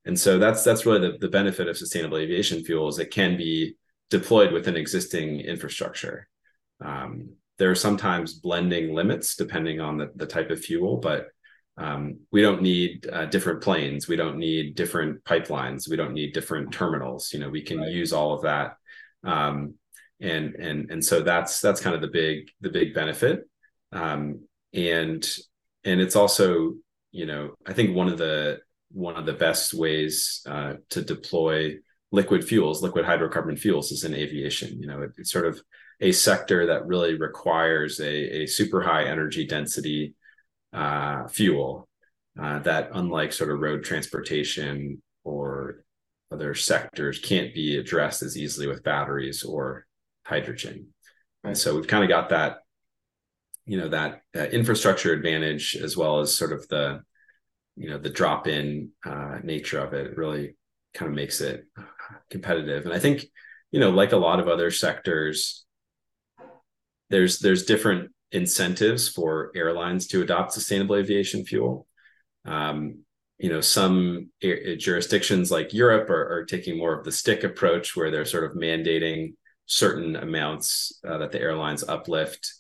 and 0.05 0.19
so 0.19 0.39
that's 0.39 0.65
that's 0.65 0.87
really 0.87 1.01
the, 1.01 1.19
the 1.19 1.29
benefit 1.29 1.69
of 1.69 1.77
sustainable 1.77 2.19
aviation 2.19 2.65
fuel 2.65 2.89
is 2.89 2.99
it 2.99 3.11
can 3.11 3.37
be 3.37 3.77
deployed 4.11 4.53
within 4.53 4.77
existing 4.77 5.41
infrastructure. 5.41 6.29
Um, 6.85 7.31
there 7.59 7.71
are 7.71 7.77
sometimes 7.77 8.35
blending 8.35 8.95
limits 8.95 9.37
depending 9.37 9.81
on 9.81 9.99
the, 9.99 10.11
the 10.17 10.27
type 10.27 10.51
of 10.51 10.61
fuel, 10.61 10.97
but 10.97 11.29
um, 11.77 12.21
we 12.31 12.41
don't 12.41 12.63
need 12.63 13.07
uh, 13.13 13.27
different 13.27 13.63
planes. 13.63 14.07
We 14.07 14.17
don't 14.17 14.39
need 14.39 14.77
different 14.77 15.25
pipelines. 15.25 15.89
We 15.89 15.97
don't 15.97 16.15
need 16.15 16.33
different 16.33 16.73
terminals. 16.73 17.33
You 17.33 17.41
know, 17.41 17.49
we 17.49 17.63
can 17.63 17.81
right. 17.81 17.91
use 17.91 18.13
all 18.13 18.33
of 18.33 18.43
that, 18.43 18.77
um, 19.25 19.75
and 20.21 20.55
and 20.55 20.91
and 20.91 21.05
so 21.05 21.21
that's 21.21 21.61
that's 21.61 21.81
kind 21.81 21.97
of 21.97 22.01
the 22.03 22.09
big 22.09 22.51
the 22.61 22.71
big 22.71 22.95
benefit. 22.95 23.49
Um, 23.93 24.47
and 24.73 25.29
and 25.85 26.01
it's 26.01 26.17
also 26.17 26.75
you 27.11 27.27
know 27.27 27.55
I 27.67 27.73
think 27.73 27.97
one 27.97 28.09
of 28.09 28.19
the 28.19 28.61
one 28.93 29.17
of 29.17 29.27
the 29.27 29.33
best 29.33 29.75
ways 29.75 30.43
uh, 30.47 30.75
to 30.91 31.03
deploy 31.03 31.77
liquid 32.13 32.45
fuels, 32.45 32.83
liquid 32.83 33.05
hydrocarbon 33.05 33.59
fuels, 33.59 33.91
is 33.91 34.05
in 34.05 34.15
aviation. 34.15 34.81
You 34.81 34.87
know, 34.87 35.03
it, 35.03 35.11
it's 35.19 35.33
sort 35.33 35.47
of 35.47 35.61
a 36.01 36.13
sector 36.13 36.67
that 36.67 36.87
really 36.87 37.15
requires 37.15 38.01
a, 38.01 38.43
a 38.43 38.47
super 38.47 38.83
high 38.83 39.05
energy 39.05 39.47
density 39.47 40.15
uh, 40.73 41.27
fuel 41.29 41.89
uh, 42.41 42.59
that, 42.61 42.91
unlike 42.93 43.33
sort 43.33 43.51
of 43.51 43.61
road 43.61 43.85
transportation 43.85 45.01
or 45.23 45.85
other 46.33 46.55
sectors, 46.55 47.19
can't 47.19 47.55
be 47.55 47.77
addressed 47.77 48.23
as 48.23 48.37
easily 48.37 48.67
with 48.67 48.83
batteries 48.83 49.45
or 49.45 49.87
hydrogen. 50.27 50.89
And 51.45 51.57
so 51.57 51.75
we've 51.75 51.87
kind 51.87 52.03
of 52.03 52.09
got 52.09 52.31
that, 52.31 52.59
you 53.67 53.79
know, 53.79 53.89
that 53.89 54.23
uh, 54.37 54.41
infrastructure 54.45 55.13
advantage 55.13 55.77
as 55.77 55.97
well 55.97 56.21
as 56.21 56.37
sort 56.37 56.53
of 56.53 56.67
the 56.69 57.03
you 57.77 57.91
know 57.91 57.99
the 57.99 58.11
drop 58.11 58.47
in 58.47 58.91
uh, 59.05 59.39
nature 59.43 59.79
of 59.79 59.93
it 59.93 60.17
really 60.17 60.55
kind 60.93 61.09
of 61.09 61.15
makes 61.15 61.41
it 61.41 61.67
competitive 62.31 62.85
and 62.85 62.95
i 62.95 62.99
think 62.99 63.25
you 63.73 63.81
know 63.81 63.91
like 63.91 64.13
a 64.13 64.17
lot 64.17 64.41
of 64.41 64.49
other 64.49 64.71
sectors 64.71 65.64
there's 67.11 67.39
there's 67.39 67.65
different 67.65 68.11
incentives 68.33 69.09
for 69.09 69.53
airlines 69.55 70.07
to 70.09 70.23
adopt 70.23 70.53
sustainable 70.53 70.97
aviation 70.97 71.45
fuel 71.45 71.87
um, 72.47 72.99
you 73.39 73.49
know 73.49 73.61
some 73.61 74.31
jurisdictions 74.43 75.51
like 75.51 75.73
europe 75.73 76.11
are, 76.11 76.39
are, 76.39 76.45
taking 76.45 76.79
more 76.79 76.97
of 76.97 77.05
the 77.05 77.13
stick 77.13 77.45
approach 77.45 77.97
where 77.97 78.11
they're 78.11 78.25
sort 78.25 78.45
of 78.45 78.57
mandating 78.57 79.35
certain 79.67 80.17
amounts 80.17 81.01
uh, 81.07 81.19
that 81.19 81.33
the 81.33 81.41
airlines 81.41 81.85
uplift 81.85 82.55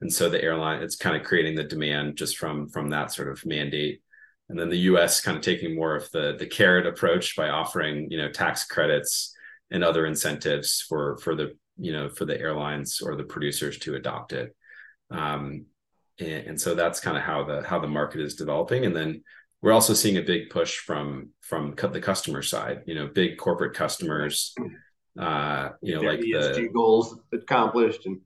and 0.00 0.12
so 0.12 0.28
the 0.28 0.42
airline 0.42 0.82
it's 0.82 0.96
kind 0.96 1.16
of 1.16 1.22
creating 1.22 1.54
the 1.54 1.64
demand 1.64 2.16
just 2.16 2.36
from 2.36 2.68
from 2.68 2.90
that 2.90 3.12
sort 3.12 3.28
of 3.28 3.44
mandate 3.44 4.00
and 4.48 4.58
then 4.58 4.68
the 4.68 4.78
U.S. 4.78 5.20
kind 5.20 5.36
of 5.36 5.42
taking 5.42 5.74
more 5.74 5.96
of 5.96 6.10
the 6.12 6.36
the 6.38 6.46
carrot 6.46 6.86
approach 6.86 7.36
by 7.36 7.48
offering 7.48 8.10
you 8.10 8.18
know 8.18 8.30
tax 8.30 8.64
credits 8.64 9.34
and 9.70 9.82
other 9.82 10.06
incentives 10.06 10.84
for 10.88 11.18
for 11.18 11.34
the 11.34 11.56
you 11.78 11.92
know 11.92 12.08
for 12.08 12.24
the 12.24 12.38
airlines 12.38 13.00
or 13.02 13.16
the 13.16 13.24
producers 13.24 13.78
to 13.80 13.94
adopt 13.94 14.32
it. 14.32 14.54
Um, 15.10 15.66
and, 16.18 16.46
and 16.46 16.60
so 16.60 16.74
that's 16.74 17.00
kind 17.00 17.16
of 17.16 17.22
how 17.22 17.44
the 17.44 17.62
how 17.62 17.78
the 17.78 17.88
market 17.88 18.20
is 18.20 18.34
developing. 18.34 18.84
And 18.84 18.94
then 18.94 19.22
we're 19.62 19.72
also 19.72 19.94
seeing 19.94 20.16
a 20.16 20.22
big 20.22 20.50
push 20.50 20.78
from 20.78 21.30
from 21.40 21.74
the 21.74 22.00
customer 22.00 22.42
side. 22.42 22.82
You 22.86 22.94
know, 22.94 23.08
big 23.08 23.38
corporate 23.38 23.74
customers. 23.74 24.54
Uh, 25.18 25.70
you 25.80 25.94
know, 25.94 26.02
like 26.02 26.20
ESG 26.20 26.54
the 26.54 26.68
goals 26.68 27.18
accomplished 27.32 28.04
and 28.04 28.20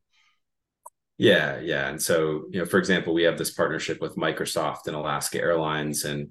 Yeah, 1.18 1.60
yeah. 1.60 1.88
And 1.88 2.02
so, 2.02 2.46
you 2.50 2.58
know, 2.58 2.64
for 2.64 2.78
example, 2.78 3.14
we 3.14 3.22
have 3.22 3.38
this 3.38 3.52
partnership 3.52 4.00
with 4.00 4.16
Microsoft 4.16 4.86
and 4.86 4.96
Alaska 4.96 5.38
Airlines, 5.40 6.04
and 6.04 6.30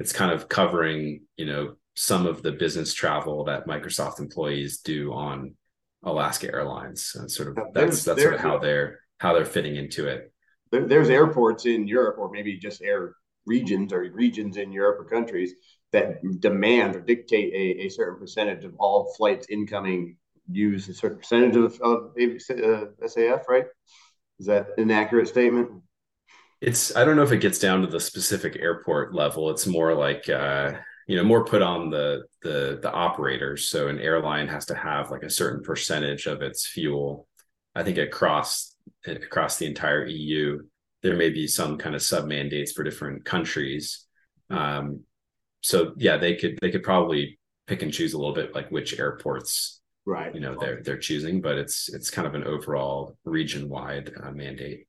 it's 0.00 0.12
kind 0.12 0.32
of 0.32 0.48
covering, 0.48 1.22
you 1.36 1.46
know, 1.46 1.76
some 1.94 2.26
of 2.26 2.42
the 2.42 2.52
business 2.52 2.92
travel 2.92 3.44
that 3.44 3.66
Microsoft 3.66 4.18
employees 4.18 4.78
do 4.78 5.12
on 5.12 5.54
Alaska 6.02 6.52
Airlines. 6.52 7.14
And 7.18 7.30
sort 7.30 7.48
of 7.48 7.58
that's 7.74 8.04
that's 8.04 8.22
sort 8.22 8.34
of 8.34 8.40
how 8.40 8.58
they're 8.58 9.00
how 9.18 9.34
they're 9.34 9.44
fitting 9.44 9.76
into 9.76 10.08
it. 10.08 10.32
There, 10.70 10.86
there's 10.86 11.10
airports 11.10 11.66
in 11.66 11.86
Europe, 11.86 12.16
or 12.18 12.30
maybe 12.30 12.56
just 12.56 12.82
air 12.82 13.14
regions 13.46 13.92
or 13.92 14.00
regions 14.12 14.56
in 14.56 14.72
Europe 14.72 15.00
or 15.00 15.04
countries 15.04 15.54
that 15.92 16.20
demand 16.40 16.94
or 16.94 17.00
dictate 17.00 17.52
a, 17.52 17.86
a 17.86 17.88
certain 17.88 18.18
percentage 18.18 18.64
of 18.64 18.74
all 18.78 19.12
flights 19.16 19.46
incoming 19.50 20.16
use 20.52 20.88
a 20.88 20.94
certain 20.94 21.18
percentage 21.18 21.56
of, 21.56 21.80
of 21.80 22.12
uh, 22.16 22.86
SAF, 23.06 23.48
right? 23.48 23.66
Is 24.38 24.46
that 24.46 24.68
an 24.78 24.90
accurate 24.90 25.28
statement? 25.28 25.70
It's 26.60 26.94
I 26.94 27.04
don't 27.04 27.16
know 27.16 27.22
if 27.22 27.32
it 27.32 27.38
gets 27.38 27.58
down 27.58 27.80
to 27.82 27.86
the 27.86 28.00
specific 28.00 28.56
airport 28.56 29.14
level. 29.14 29.50
It's 29.50 29.66
more 29.66 29.94
like 29.94 30.28
uh, 30.28 30.72
you 31.10 31.16
know 31.16 31.24
more 31.24 31.44
put 31.44 31.60
on 31.60 31.90
the 31.90 32.22
the 32.42 32.78
the 32.80 32.92
operators. 32.92 33.68
So 33.68 33.88
an 33.88 33.98
airline 33.98 34.46
has 34.46 34.64
to 34.66 34.76
have 34.76 35.10
like 35.10 35.24
a 35.24 35.30
certain 35.30 35.60
percentage 35.60 36.26
of 36.26 36.40
its 36.40 36.68
fuel. 36.68 37.26
I 37.74 37.82
think 37.82 37.98
across 37.98 38.76
across 39.04 39.58
the 39.58 39.66
entire 39.66 40.06
EU, 40.06 40.60
there 41.02 41.16
may 41.16 41.30
be 41.30 41.48
some 41.48 41.78
kind 41.78 41.96
of 41.96 42.02
sub 42.02 42.26
mandates 42.26 42.70
for 42.70 42.84
different 42.84 43.24
countries. 43.24 44.06
Um, 44.50 45.00
so 45.62 45.94
yeah, 45.96 46.16
they 46.16 46.36
could 46.36 46.58
they 46.62 46.70
could 46.70 46.84
probably 46.84 47.40
pick 47.66 47.82
and 47.82 47.92
choose 47.92 48.12
a 48.12 48.18
little 48.18 48.34
bit 48.34 48.54
like 48.54 48.70
which 48.70 48.96
airports 48.96 49.80
right 50.06 50.34
you 50.34 50.40
know 50.40 50.56
they're 50.58 50.82
they're 50.82 50.96
choosing 50.96 51.42
but 51.42 51.58
it's 51.58 51.90
it's 51.90 52.08
kind 52.08 52.26
of 52.26 52.34
an 52.34 52.42
overall 52.44 53.16
region 53.24 53.68
wide 53.68 54.10
uh, 54.22 54.30
mandate 54.30 54.86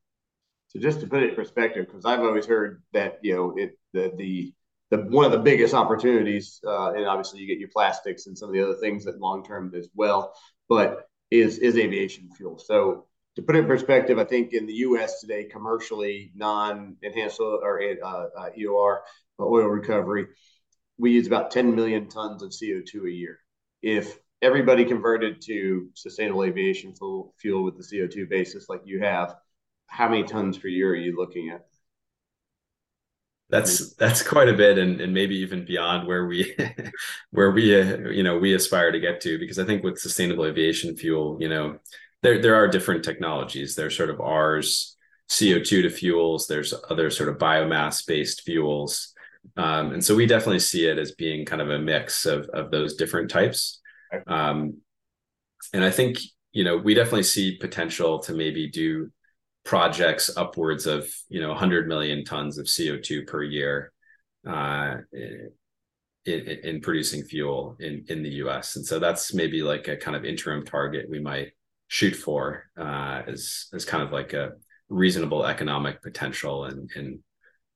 so 0.70 0.80
just 0.80 1.02
to 1.02 1.06
put 1.06 1.22
it 1.22 1.30
in 1.30 1.36
perspective 1.36 1.86
because 1.86 2.06
i've 2.06 2.22
always 2.22 2.46
heard 2.46 2.82
that 2.94 3.20
you 3.22 3.36
know 3.36 3.54
it 3.58 3.78
the 3.92 4.14
the 4.16 4.54
the 4.92 4.98
one 4.98 5.26
of 5.26 5.32
the 5.32 5.40
biggest 5.40 5.74
opportunities 5.74 6.60
uh, 6.66 6.92
and 6.94 7.06
obviously 7.06 7.40
you 7.40 7.48
get 7.48 7.58
your 7.58 7.70
plastics 7.70 8.28
and 8.28 8.38
some 8.38 8.50
of 8.50 8.54
the 8.54 8.62
other 8.62 8.76
things 8.76 9.06
that 9.06 9.20
long 9.20 9.44
term 9.44 9.74
as 9.76 9.90
well 9.96 10.34
but 10.70 11.08
is 11.32 11.58
is 11.58 11.78
aviation 11.78 12.30
fuel 12.38 12.60
so 12.60 13.06
to 13.36 13.42
put 13.42 13.56
it 13.56 13.60
in 13.60 13.66
perspective 13.66 14.20
i 14.20 14.24
think 14.24 14.54
in 14.54 14.68
the 14.68 14.74
us 14.74 15.20
today 15.20 15.46
commercially 15.46 16.32
non-enhanced 16.36 17.40
or 17.40 17.82
uh, 17.82 18.08
uh, 18.38 18.50
eor 18.60 19.00
oil 19.40 19.68
recovery 19.68 20.28
we 20.98 21.12
use 21.12 21.26
about 21.26 21.50
10 21.50 21.76
million 21.76 22.08
tons 22.08 22.44
of 22.44 22.52
co2 22.52 23.08
a 23.08 23.12
year 23.12 23.40
if 23.82 24.20
everybody 24.42 24.86
converted 24.86 25.42
to 25.42 25.90
sustainable 25.94 26.44
aviation 26.44 26.96
fuel, 26.96 27.34
fuel 27.38 27.64
with 27.64 27.78
the 27.78 27.84
CO2 27.84 28.30
basis 28.30 28.70
like 28.70 28.82
you 28.86 29.00
have, 29.00 29.36
how 29.88 30.10
many 30.10 30.24
tons 30.24 30.58
per 30.58 30.68
year 30.68 30.92
are 30.92 30.96
you 30.96 31.16
looking 31.16 31.50
at? 31.50 31.66
That's 33.52 33.94
that's 33.96 34.24
quite 34.24 34.48
a 34.48 34.54
bit, 34.54 34.78
and, 34.78 35.02
and 35.02 35.14
maybe 35.14 35.36
even 35.40 35.66
beyond 35.66 36.08
where 36.08 36.26
we 36.26 36.56
where 37.32 37.52
we 37.52 37.80
uh, 37.80 38.10
you 38.10 38.24
know 38.24 38.38
we 38.38 38.54
aspire 38.54 38.92
to 38.92 39.00
get 39.00 39.20
to. 39.22 39.38
Because 39.38 39.60
I 39.60 39.66
think 39.66 39.84
with 39.84 40.00
sustainable 40.00 40.46
aviation 40.46 40.96
fuel, 40.96 41.38
you 41.40 41.50
know, 41.50 41.78
there 42.24 42.42
there 42.42 42.56
are 42.56 42.68
different 42.70 43.04
technologies. 43.04 43.76
There's 43.76 43.96
sort 43.96 44.10
of 44.10 44.22
ours 44.22 44.96
CO2 45.30 45.84
to 45.84 45.90
fuels. 45.90 46.48
There's 46.48 46.74
other 46.90 47.10
sort 47.10 47.28
of 47.28 47.38
biomass 47.38 48.08
based 48.08 48.44
fuels, 48.44 49.14
um, 49.58 49.92
and 49.92 50.04
so 50.04 50.16
we 50.16 50.26
definitely 50.26 50.60
see 50.60 50.88
it 50.88 50.98
as 50.98 51.12
being 51.12 51.46
kind 51.46 51.62
of 51.62 51.70
a 51.70 51.80
mix 51.80 52.26
of 52.26 52.46
of 52.54 52.72
those 52.72 52.96
different 52.96 53.30
types. 53.30 53.82
Um, 54.28 54.78
and 55.74 55.84
I 55.84 55.92
think 55.92 56.20
you 56.54 56.64
know 56.64 56.78
we 56.78 56.94
definitely 56.94 57.24
see 57.24 57.58
potential 57.58 58.20
to 58.20 58.34
maybe 58.34 58.70
do 58.70 59.12
projects 59.64 60.36
upwards 60.38 60.86
of 60.86 61.08
you 61.30 61.40
know 61.40 61.50
100 61.50 61.88
million 61.88 62.24
tons 62.26 62.58
of 62.58 62.66
CO2 62.66 63.28
per 63.28 63.44
year 63.44 63.92
uh, 64.48 64.96
in, 65.14 65.52
in, 66.26 66.82
producing 66.82 67.24
fuel 67.24 67.76
in 67.80 68.04
in 68.10 68.24
the 68.24 68.30
U.S. 68.46 68.76
And 68.76 68.86
so 68.86 69.00
that's 69.00 69.34
maybe 69.34 69.62
like 69.62 69.88
a 69.88 69.98
kind 69.98 70.16
of 70.16 70.26
interim 70.26 70.66
target 70.66 71.10
we 71.10 71.20
might 71.20 71.50
shoot 71.88 72.16
for 72.16 72.66
uh, 72.78 73.22
as 73.28 73.68
as 73.74 73.86
kind 73.86 74.04
of 74.04 74.12
like 74.12 74.34
a 74.34 74.52
reasonable 74.90 75.46
economic 75.46 76.02
potential 76.02 76.66
in 76.66 76.88
in 76.96 77.24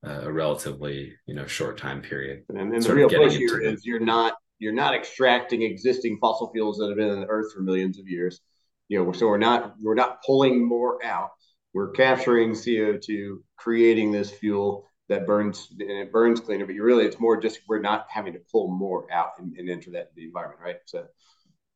a 0.03 0.31
relatively 0.31 1.13
you 1.25 1.33
know 1.33 1.45
short 1.45 1.77
time 1.77 2.01
period. 2.01 2.43
And, 2.49 2.73
and 2.73 2.83
the 2.83 2.95
real 2.95 3.09
push 3.09 3.35
here 3.35 3.61
is 3.61 3.85
you're 3.85 3.99
not 3.99 4.35
you're 4.59 4.73
not 4.73 4.95
extracting 4.95 5.63
existing 5.63 6.17
fossil 6.19 6.51
fuels 6.51 6.77
that 6.77 6.87
have 6.87 6.97
been 6.97 7.09
in 7.09 7.21
the 7.21 7.27
earth 7.27 7.53
for 7.53 7.61
millions 7.61 7.99
of 7.99 8.07
years. 8.07 8.41
You 8.87 9.03
know, 9.03 9.11
so 9.11 9.27
we're 9.27 9.37
not 9.37 9.75
we're 9.81 9.95
not 9.95 10.21
pulling 10.23 10.67
more 10.67 11.03
out. 11.03 11.31
We're 11.75 11.89
capturing 11.89 12.51
CO2, 12.51 13.41
creating 13.58 14.13
this 14.13 14.32
fuel 14.32 14.88
that 15.10 15.27
burns 15.27 15.67
and 15.72 15.91
it 15.91 16.10
burns 16.10 16.39
cleaner. 16.39 16.65
But 16.65 16.74
you 16.74 16.84
really, 16.84 17.05
it's 17.05 17.20
more 17.20 17.36
just 17.36 17.60
we're 17.67 17.82
not 17.82 18.08
having 18.10 18.32
to 18.32 18.39
pull 18.50 18.70
more 18.70 19.12
out 19.12 19.32
and, 19.39 19.53
and 19.58 19.70
enter 19.70 19.91
that 19.91 20.15
the 20.15 20.24
environment, 20.24 20.62
right? 20.63 20.77
So, 20.86 21.05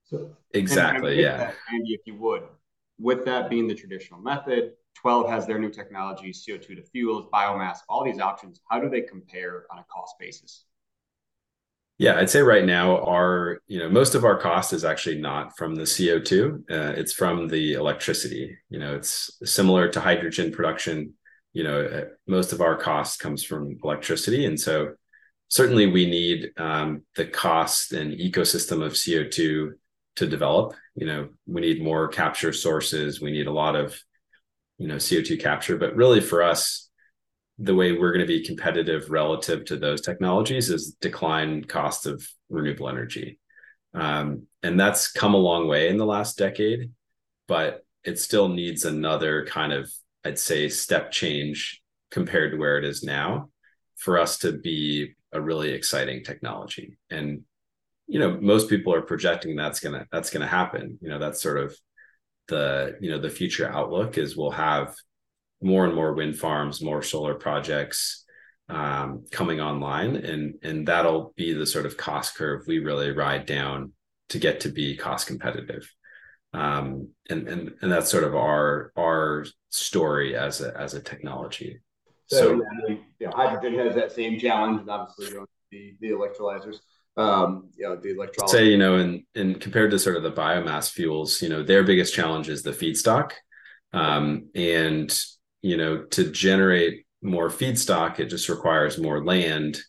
so 0.06 0.32
exactly, 0.54 1.22
yeah. 1.22 1.38
That, 1.38 1.56
Andy, 1.74 1.90
if 1.94 2.00
you 2.06 2.16
would, 2.16 2.44
with 2.98 3.26
that 3.26 3.50
being 3.50 3.68
the 3.68 3.76
traditional 3.76 4.22
method, 4.22 4.72
Twelve 4.96 5.30
has 5.30 5.46
their 5.46 5.60
new 5.60 5.70
technology, 5.70 6.32
CO2 6.32 6.78
to 6.78 6.84
fuels, 6.84 7.30
biomass, 7.34 7.80
all 7.90 8.06
these 8.06 8.20
options. 8.20 8.62
How 8.70 8.80
do 8.80 8.90
they 8.90 9.02
compare 9.02 9.66
on 9.70 9.80
a 9.80 9.86
cost 9.94 10.16
basis? 10.18 10.64
Yeah, 12.00 12.18
I'd 12.18 12.30
say 12.30 12.42
right 12.42 12.64
now 12.64 13.04
our, 13.04 13.60
you 13.68 13.78
know, 13.78 13.90
most 13.90 14.16
of 14.16 14.24
our 14.24 14.38
cost 14.38 14.72
is 14.72 14.86
actually 14.86 15.20
not 15.20 15.58
from 15.58 15.76
the 15.76 15.84
CO2. 15.84 16.72
Uh, 16.72 16.94
it's 16.96 17.12
from 17.12 17.50
the 17.50 17.74
electricity. 17.74 18.58
You 18.70 18.80
know, 18.80 18.96
it's 18.96 19.38
similar 19.44 19.90
to 19.90 20.00
hydrogen 20.00 20.54
production. 20.54 21.16
You 21.52 21.64
know, 21.66 21.82
uh, 21.82 22.06
most 22.26 22.54
of 22.54 22.62
our 22.62 22.78
cost 22.78 23.20
comes 23.20 23.44
from 23.44 23.78
electricity. 23.84 24.46
And 24.46 24.58
so 24.58 24.94
certainly 25.50 25.88
we 25.88 26.06
need 26.06 26.52
um, 26.56 27.02
the 27.18 27.26
cost 27.26 27.92
and 27.92 28.14
ecosystem 28.14 28.82
of 28.82 28.94
CO2 28.94 29.72
to 30.16 30.28
develop. 30.28 30.76
You 30.96 31.06
know, 31.06 31.30
we 31.48 31.60
need 31.60 31.84
more 31.84 32.08
capture 32.08 32.54
sources. 32.54 33.20
We 33.20 33.32
need 33.32 33.48
a 33.48 33.52
lot 33.52 33.76
of, 33.76 34.00
you 34.78 34.88
know, 34.88 34.96
CO2 34.96 35.42
capture. 35.42 35.78
But 35.78 35.98
really 35.98 36.22
for 36.22 36.44
us, 36.44 36.89
the 37.60 37.76
way 37.76 37.92
we're 37.92 38.14
going 38.14 38.26
to 38.26 38.28
be 38.28 38.44
competitive 38.44 39.10
relative 39.10 39.66
to 39.66 39.78
those 39.78 40.02
technologies 40.02 40.70
is 40.70 40.96
decline 41.02 41.64
cost 41.64 42.06
of 42.06 42.26
renewable 42.50 42.88
energy. 42.88 43.38
Um, 43.94 44.48
and 44.64 44.80
that's 44.80 45.12
come 45.12 45.34
a 45.34 45.38
long 45.38 45.68
way 45.68 45.90
in 45.90 45.98
the 45.98 46.06
last 46.06 46.38
decade, 46.38 46.92
but 47.48 47.86
it 48.04 48.18
still 48.18 48.48
needs 48.48 48.86
another 48.86 49.46
kind 49.46 49.74
of, 49.74 49.92
I'd 50.24 50.40
say, 50.40 50.70
step 50.70 51.12
change 51.12 51.82
compared 52.12 52.52
to 52.52 52.58
where 52.58 52.78
it 52.78 52.86
is 52.86 53.04
now 53.04 53.50
for 53.98 54.18
us 54.18 54.38
to 54.40 54.54
be 54.54 55.16
a 55.34 55.42
really 55.42 55.72
exciting 55.72 56.24
technology. 56.24 56.98
And 57.10 57.44
you 58.08 58.20
know, 58.20 58.40
most 58.42 58.70
people 58.70 58.94
are 58.94 59.04
projecting 59.04 59.56
that's 59.56 59.80
gonna 59.80 60.08
that's 60.12 60.32
gonna 60.32 60.48
happen. 60.48 60.98
You 61.00 61.10
know, 61.10 61.20
that's 61.20 61.42
sort 61.42 61.58
of 61.60 61.78
the 62.48 62.98
you 63.00 63.12
know 63.12 63.20
the 63.20 63.30
future 63.30 63.72
outlook 63.72 64.18
is 64.18 64.36
we'll 64.36 64.50
have 64.50 64.96
more 65.62 65.86
and 65.86 65.96
more 65.96 66.14
wind 66.14 66.38
farms, 66.38 66.82
more 66.82 67.02
solar 67.02 67.36
projects 67.36 68.26
um, 68.70 69.26
coming 69.32 69.60
online, 69.60 70.16
and 70.16 70.56
and 70.64 70.88
that'll 70.88 71.34
be 71.36 71.54
the 71.54 71.66
sort 71.66 71.86
of 71.86 71.98
cost 71.98 72.36
curve 72.36 72.64
we 72.68 72.80
really 72.80 73.12
ride 73.12 73.46
down 73.46 73.94
to 74.30 74.40
get 74.40 74.62
to 74.62 74.70
be 74.70 74.96
cost 74.96 75.28
competitive. 75.28 75.92
Um, 76.54 77.10
and 77.30 77.48
and 77.48 77.74
and 77.82 77.92
that's 77.92 78.10
sort 78.10 78.24
of 78.24 78.36
our 78.36 78.92
our 78.98 79.46
story 79.70 80.36
as 80.36 80.62
a 80.62 80.76
as 80.80 80.94
a 80.94 81.02
technology. 81.02 81.82
So, 82.28 82.38
so 82.38 82.66
you 82.88 83.00
know, 83.22 83.32
hydrogen 83.36 83.80
has 83.80 83.96
that 83.96 84.12
same 84.12 84.40
challenge, 84.40 84.82
and 84.82 84.90
obviously 84.90 85.38
the 85.72 85.96
the 86.00 86.10
electrolyzers. 86.10 86.78
Um, 87.18 87.70
you 87.76 87.86
know, 87.86 87.98
the 87.98 88.12
electrolysis. 88.12 88.52
Say, 88.52 88.66
you 88.70 88.78
know, 88.78 88.96
and 88.96 89.24
and 89.36 89.60
compared 89.60 89.92
to 89.92 90.00
sort 90.00 90.16
of 90.16 90.24
the 90.24 90.32
biomass 90.32 90.92
fuels, 90.92 91.42
you 91.42 91.50
know, 91.50 91.64
their 91.64 91.84
biggest 91.84 92.14
challenge 92.14 92.50
is 92.50 92.64
the 92.64 92.72
feedstock. 92.72 93.32
Um, 93.92 94.50
and 94.54 95.12
you 95.62 95.78
know, 95.78 96.04
to 96.04 96.32
generate 96.32 97.06
more 97.22 97.50
feedstock, 97.50 98.20
it 98.20 98.28
just 98.28 98.50
requires 98.50 98.98
more 98.98 99.24
land. 99.24 99.80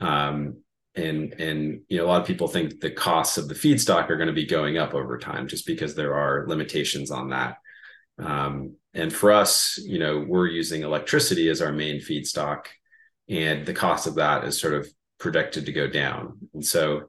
Um, 0.00 0.58
and 0.96 1.32
and 1.34 1.80
you 1.88 1.98
know, 1.98 2.04
a 2.04 2.08
lot 2.08 2.20
of 2.20 2.26
people 2.26 2.46
think 2.46 2.80
the 2.80 2.90
costs 2.90 3.36
of 3.36 3.48
the 3.48 3.54
feedstock 3.54 4.10
are 4.10 4.16
going 4.16 4.28
to 4.28 4.32
be 4.32 4.46
going 4.46 4.78
up 4.78 4.94
over 4.94 5.18
time 5.18 5.48
just 5.48 5.66
because 5.66 5.94
there 5.94 6.14
are 6.14 6.46
limitations 6.46 7.10
on 7.10 7.30
that. 7.30 7.56
Um, 8.18 8.76
and 8.92 9.12
for 9.12 9.32
us, 9.32 9.78
you 9.84 9.98
know, 9.98 10.24
we're 10.26 10.46
using 10.46 10.82
electricity 10.82 11.48
as 11.48 11.60
our 11.60 11.72
main 11.72 12.00
feedstock, 12.00 12.66
and 13.28 13.66
the 13.66 13.74
cost 13.74 14.06
of 14.06 14.16
that 14.16 14.44
is 14.44 14.60
sort 14.60 14.74
of 14.74 14.88
projected 15.18 15.66
to 15.66 15.72
go 15.72 15.88
down. 15.88 16.38
And 16.54 16.64
so, 16.64 17.08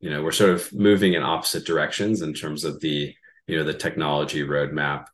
you 0.00 0.08
know, 0.08 0.22
we're 0.22 0.32
sort 0.32 0.50
of 0.50 0.72
moving 0.72 1.12
in 1.12 1.22
opposite 1.22 1.66
directions 1.66 2.22
in 2.22 2.32
terms 2.32 2.64
of 2.64 2.80
the 2.80 3.14
you 3.46 3.56
know 3.56 3.64
the 3.64 3.74
technology 3.74 4.42
roadmap. 4.42 5.06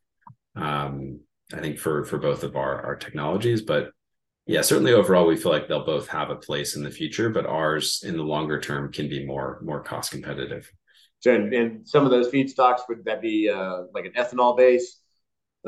Um, 0.55 1.21
I 1.53 1.61
think 1.61 1.79
for 1.79 2.05
for 2.05 2.19
both 2.19 2.43
of 2.43 2.57
our 2.57 2.85
our 2.85 2.97
technologies, 2.97 3.63
but 3.63 3.91
yeah, 4.47 4.63
certainly 4.63 4.93
overall 4.93 5.27
we 5.27 5.37
feel 5.37 5.53
like 5.53 5.69
they'll 5.69 5.85
both 5.85 6.09
have 6.09 6.31
a 6.31 6.37
place 6.37 6.75
in 6.77 6.83
the 6.83 6.91
future, 6.91 7.31
but 7.31 7.47
ours 7.47 8.03
in 8.05 8.17
the 8.17 8.25
longer 8.25 8.61
term 8.61 8.93
can 8.93 9.09
be 9.09 9.25
more 9.25 9.61
more 9.65 9.83
cost 9.83 10.11
competitive. 10.11 10.71
So, 11.21 11.33
and, 11.33 11.53
and 11.55 11.89
some 11.89 12.05
of 12.05 12.11
those 12.11 12.29
feedstocks 12.29 12.81
would 12.89 13.05
that 13.05 13.23
be 13.23 13.49
uh, 13.49 13.83
like 13.95 14.07
an 14.07 14.13
ethanol 14.13 14.57
base? 14.57 14.99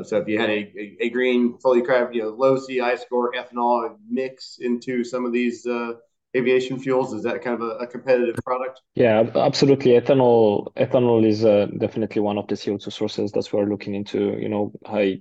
so 0.02 0.16
if 0.16 0.26
you 0.26 0.40
had 0.40 0.50
a, 0.50 0.72
a, 0.76 0.96
a 1.02 1.10
green, 1.10 1.56
fully 1.58 1.80
crafted, 1.80 2.14
you 2.14 2.22
know, 2.22 2.30
low 2.30 2.58
CI 2.58 2.96
score 2.96 3.32
ethanol 3.32 3.96
mix 4.08 4.58
into 4.60 5.04
some 5.04 5.24
of 5.24 5.32
these 5.32 5.64
uh, 5.66 5.92
aviation 6.36 6.80
fuels, 6.80 7.12
is 7.12 7.22
that 7.22 7.42
kind 7.42 7.54
of 7.54 7.60
a, 7.60 7.84
a, 7.84 7.86
competitive 7.86 8.34
product? 8.44 8.80
Yeah, 8.96 9.30
absolutely. 9.36 9.92
Ethanol 9.92 10.74
ethanol 10.74 11.24
is 11.24 11.44
uh, 11.44 11.66
definitely 11.78 12.22
one 12.22 12.38
of 12.38 12.48
the 12.48 12.56
CO2 12.56 12.92
sources 12.92 13.30
that 13.32 13.52
we're 13.52 13.66
looking 13.66 13.94
into. 13.94 14.36
You 14.36 14.48
know, 14.48 14.72
high 14.84 15.20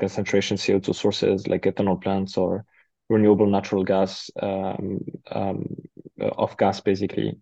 concentration 0.00 0.56
CO2 0.56 0.94
sources 0.94 1.46
like 1.46 1.62
ethanol 1.62 2.02
plants 2.02 2.36
or 2.36 2.64
renewable 3.08 3.46
natural 3.46 3.84
gas 3.84 4.30
um, 4.40 5.00
um, 5.30 5.66
of 6.20 6.56
gas, 6.56 6.80
basically. 6.80 7.38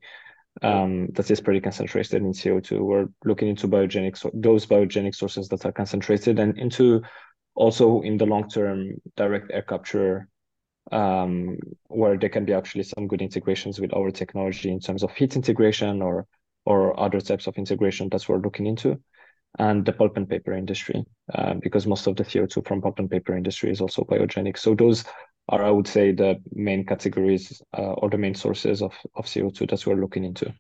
Um, 0.61 1.07
that 1.13 1.31
is 1.31 1.41
pretty 1.41 1.61
concentrated 1.61 2.21
in 2.21 2.33
CO2. 2.33 2.81
We're 2.81 3.09
looking 3.25 3.49
into 3.49 3.69
biogenic, 3.69 4.19
those 4.35 4.67
biogenic 4.67 5.15
sources 5.15 5.49
that 5.51 5.65
are 5.65 5.71
concentrated 5.71 6.41
and 6.41 6.59
into 6.59 7.03
also 7.55 8.01
in 8.01 8.17
the 8.17 8.27
long 8.27 8.49
term 8.49 8.95
direct 9.17 9.53
air 9.53 9.63
capture, 9.63 10.29
um, 10.91 11.59
where 11.87 12.17
there 12.17 12.29
can 12.29 12.45
be 12.45 12.55
actually 12.55 12.85
some 12.85 13.07
good 13.07 13.23
integrations 13.23 13.81
with 13.81 13.95
our 13.95 14.11
technology 14.11 14.71
in 14.71 14.81
terms 14.81 15.05
of 15.05 15.13
heat 15.13 15.37
integration 15.37 16.03
or 16.03 16.27
or 16.65 16.99
other 17.01 17.21
types 17.21 17.47
of 17.47 17.57
integration 17.57 18.09
that 18.11 18.29
we're 18.29 18.39
looking 18.39 18.67
into, 18.67 19.01
and 19.59 19.85
the 19.85 19.93
pulp 19.93 20.17
and 20.17 20.29
paper 20.29 20.53
industry, 20.53 21.05
uh, 21.35 21.55
because 21.55 21.87
most 21.87 22.07
of 22.07 22.17
the 22.17 22.25
CO2 22.25 22.67
from 22.67 22.81
pulp 22.81 22.99
and 22.99 23.11
paper 23.11 23.37
industry 23.37 23.71
is 23.71 23.81
also 23.81 24.05
biogenic. 24.05 24.59
So 24.59 24.75
those 24.75 25.05
are, 25.49 25.65
I 25.65 25.71
would 25.71 25.89
say, 25.89 26.13
the 26.13 26.41
main 26.53 26.85
categories 26.85 27.61
uh, 27.77 27.93
or 27.95 28.11
the 28.11 28.19
main 28.19 28.35
sources 28.35 28.83
of, 28.83 28.95
of 29.17 29.27
CO2 29.27 29.71
that 29.71 29.87
we're 29.87 30.01
looking 30.01 30.25
into. 30.25 30.53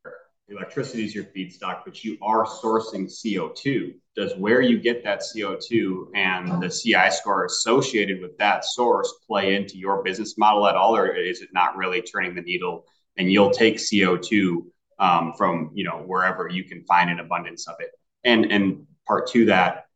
Electricity 0.50 1.04
is 1.04 1.14
your 1.14 1.24
feedstock, 1.24 1.82
but 1.84 2.02
you 2.02 2.16
are 2.22 2.46
sourcing 2.46 3.04
CO2. 3.04 3.92
Does 4.16 4.34
where 4.36 4.62
you 4.62 4.78
get 4.80 5.04
that 5.04 5.20
CO2 5.20 6.06
and 6.14 6.62
the 6.62 6.70
CI 6.70 7.10
score 7.10 7.44
associated 7.44 8.22
with 8.22 8.36
that 8.38 8.64
source 8.64 9.12
play 9.26 9.56
into 9.56 9.76
your 9.76 10.02
business 10.02 10.38
model 10.38 10.66
at 10.66 10.74
all, 10.74 10.96
or 10.96 11.14
is 11.14 11.42
it 11.42 11.50
not 11.52 11.76
really 11.76 12.00
turning 12.00 12.34
the 12.34 12.40
needle? 12.40 12.86
And 13.18 13.30
you'll 13.30 13.50
take 13.50 13.76
CO2 13.76 14.62
um, 14.98 15.34
from 15.36 15.70
you 15.74 15.84
know 15.84 16.02
wherever 16.06 16.48
you 16.48 16.64
can 16.64 16.82
find 16.84 17.10
an 17.10 17.20
abundance 17.20 17.68
of 17.68 17.76
it. 17.80 17.90
And 18.24 18.50
and 18.52 18.86
part 19.06 19.28
two 19.28 19.46
that, 19.46 19.86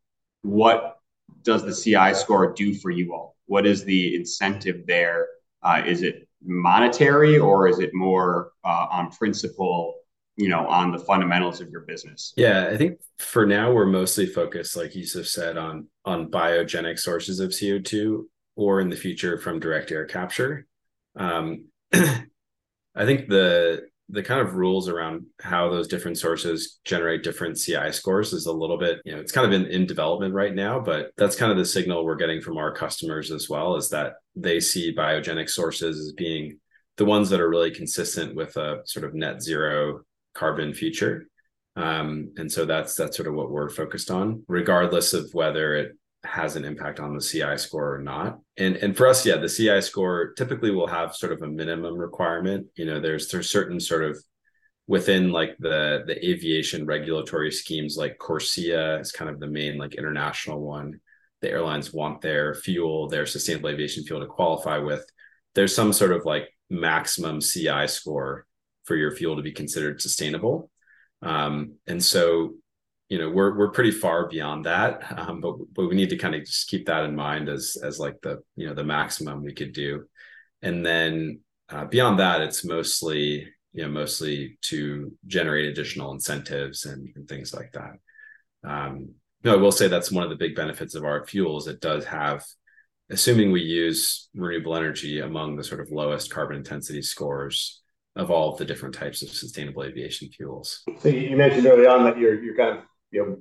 what 0.43 0.99
does 1.43 1.65
the 1.65 1.75
CI 1.75 2.15
score 2.15 2.53
do 2.53 2.75
for 2.75 2.91
you 2.91 3.13
all? 3.13 3.33
what 3.53 3.67
is 3.67 3.85
the 3.85 4.17
incentive 4.17 4.87
there? 4.87 5.29
Uh, 5.63 5.83
is 5.87 6.03
it 6.03 6.27
monetary 6.43 7.39
or 7.39 7.69
is 7.69 7.81
it 7.81 7.91
more 7.93 8.53
uh, 8.65 8.87
on 8.91 9.11
principle 9.11 9.95
you 10.37 10.49
know 10.49 10.67
on 10.67 10.91
the 10.91 10.99
fundamentals 10.99 11.61
of 11.61 11.69
your 11.69 11.83
business 11.83 12.33
yeah 12.37 12.69
i 12.73 12.77
think 12.77 12.99
for 13.19 13.47
now 13.47 13.71
we're 13.71 13.87
mostly 13.87 14.27
focused 14.27 14.77
like 14.77 14.95
yusuf 14.95 15.27
said 15.27 15.57
on 15.59 15.87
on 16.07 16.31
biogenic 16.31 16.99
sources 16.99 17.39
of 17.39 17.51
co2 17.51 18.23
or 18.57 18.81
in 18.81 18.89
the 18.89 18.97
future 18.97 19.39
from 19.39 19.61
direct 19.61 19.93
air 19.93 20.07
capture 20.07 20.67
um, 21.17 21.67
i 21.93 23.05
think 23.05 23.29
the 23.29 23.87
the 24.13 24.23
kind 24.23 24.41
of 24.41 24.55
rules 24.55 24.89
around 24.89 25.25
how 25.41 25.71
those 25.71 25.89
different 25.89 26.19
sources 26.19 26.79
generate 26.85 27.23
different 27.23 27.59
CI 27.59 27.91
scores 27.91 28.35
is 28.35 28.45
a 28.45 28.53
little 28.53 28.77
bit, 28.77 29.01
you 29.07 29.13
know, 29.13 29.21
it's 29.21 29.33
kind 29.33 29.47
of 29.47 29.59
in, 29.59 29.67
in 29.71 29.87
development 29.87 30.35
right 30.35 30.55
now, 30.55 30.79
but 30.79 31.13
that's 31.17 31.35
kind 31.35 31.51
of 31.51 31.57
the 31.57 31.65
signal 31.65 32.05
we're 32.05 32.15
getting 32.17 32.43
from 32.43 32.59
our 32.59 32.73
customers 32.73 33.31
as 33.31 33.49
well 33.49 33.75
is 33.75 33.89
that 33.89 34.17
they 34.37 34.61
see 34.61 34.95
biogenic 34.95 35.49
sources 35.49 35.99
as 35.99 36.13
being 36.13 36.59
the 36.99 37.07
ones 37.07 37.31
that 37.31 37.41
are 37.41 37.49
really 37.49 37.71
consistent 37.71 38.35
with 38.35 38.55
a 38.59 38.83
sort 38.85 39.07
of 39.07 39.15
net 39.15 39.43
zero 39.43 40.03
carbon 40.35 40.75
future. 40.75 41.27
Um, 41.75 42.33
and 42.37 42.53
so 42.53 42.67
that's 42.67 42.95
that's 42.95 43.17
sort 43.17 43.29
of 43.29 43.35
what 43.35 43.51
we're 43.51 43.71
focused 43.71 44.11
on, 44.11 44.45
regardless 44.47 45.15
of 45.15 45.31
whether 45.33 45.75
it 45.75 45.97
has 46.25 46.57
an 46.57 46.65
impact 46.65 47.01
on 47.01 47.15
the 47.15 47.21
CI 47.21 47.59
score 47.59 47.95
or 47.95 47.99
not. 47.99 48.39
And 48.57 48.77
and 48.77 48.97
for 48.97 49.07
us, 49.07 49.27
yeah, 49.27 49.37
the 49.37 49.49
CI 49.49 49.81
score 49.81 50.33
typically 50.35 50.71
will 50.71 50.87
have 50.87 51.17
sort 51.17 51.33
of 51.33 51.43
a 51.43 51.47
minimum 51.47 51.97
requirement. 51.97 52.67
You 52.77 52.87
know, 52.87 53.01
there's 53.01 53.29
there's 53.29 53.51
certain 53.51 53.81
sort 53.81 54.05
of 54.05 54.23
within 54.87 55.33
like 55.33 55.57
the 55.59 56.05
the 56.07 56.29
aviation 56.29 56.87
regulatory 56.87 57.51
schemes 57.51 57.97
like 57.97 58.19
CORSIA 58.19 59.01
is 59.01 59.13
kind 59.13 59.31
of 59.31 59.41
the 59.41 59.49
main 59.49 59.79
like 59.79 59.95
international 59.95 60.61
one. 60.61 61.01
The 61.41 61.51
airlines 61.51 61.93
want 61.93 62.21
their 62.21 62.55
fuel, 62.55 63.09
their 63.09 63.27
sustainable 63.27 63.71
aviation 63.71 64.05
fuel 64.05 64.21
to 64.21 64.27
qualify 64.27 64.79
with. 64.79 65.05
There's 65.55 65.75
some 65.75 65.93
sort 65.93 66.13
of 66.13 66.25
like 66.25 66.49
maximum 66.71 67.41
CI 67.41 67.89
score 67.89 68.47
for 68.85 68.95
your 68.97 69.11
fuel 69.11 69.37
to 69.37 69.43
be 69.43 69.53
considered 69.53 70.01
sustainable. 70.01 70.71
Um, 71.21 71.75
and 71.87 72.03
so 72.03 72.55
you 73.13 73.19
know 73.19 73.29
we're 73.29 73.55
we're 73.59 73.71
pretty 73.71 73.91
far 73.91 74.27
beyond 74.27 74.65
that 74.65 75.19
um, 75.19 75.43
but 75.43 75.57
but 75.75 75.87
we 75.87 75.95
need 75.95 76.09
to 76.09 76.17
kind 76.17 76.35
of 76.35 76.47
just 76.47 76.69
keep 76.69 76.87
that 76.87 77.05
in 77.05 77.15
mind 77.15 77.51
as 77.51 77.77
as 77.85 77.99
like 77.99 78.19
the 78.23 78.43
you 78.57 78.67
know 78.67 78.73
the 78.73 78.83
maximum 78.83 79.45
we 79.45 79.53
could 79.53 79.75
do. 79.75 80.05
And 80.63 80.87
then 80.87 81.41
uh, 81.69 81.85
beyond 81.85 82.21
that 82.21 82.41
it's 82.41 82.65
mostly 82.65 83.47
you 83.75 83.83
know 83.83 83.91
mostly 83.91 84.57
to 84.63 85.13
generate 85.27 85.69
additional 85.69 86.13
incentives 86.13 86.87
and, 86.87 87.07
and 87.15 87.29
things 87.29 87.53
like 87.53 87.73
that. 87.73 87.93
Um 88.65 89.11
no 89.45 89.53
i 89.53 89.57
will 89.57 89.73
say 89.73 89.89
that's 89.89 90.11
one 90.11 90.25
of 90.25 90.31
the 90.31 90.45
big 90.45 90.55
benefits 90.57 90.95
of 90.95 91.05
our 91.05 91.27
fuels. 91.27 91.69
It 91.69 91.83
does 91.83 92.07
have 92.07 92.43
assuming 93.11 93.53
we 93.53 93.61
use 93.61 94.31
renewable 94.35 94.75
energy 94.75 95.21
among 95.21 95.57
the 95.57 95.65
sort 95.65 95.83
of 95.83 95.91
lowest 95.91 96.33
carbon 96.33 96.57
intensity 96.57 97.03
scores 97.03 97.83
of 98.17 98.31
all 98.31 98.53
of 98.53 98.59
the 98.59 98.65
different 98.65 98.95
types 98.95 99.21
of 99.21 99.29
sustainable 99.29 99.85
aviation 99.85 100.31
fuels. 100.31 100.83
So 101.01 101.11
you 101.11 101.37
mentioned 101.37 101.67
early 101.67 101.87
on 101.87 102.05
that 102.05 102.17
you're 102.17 102.43
you're 102.43 102.57
kind 102.57 102.79
of 102.79 102.85
you 103.13 103.25
know, 103.25 103.39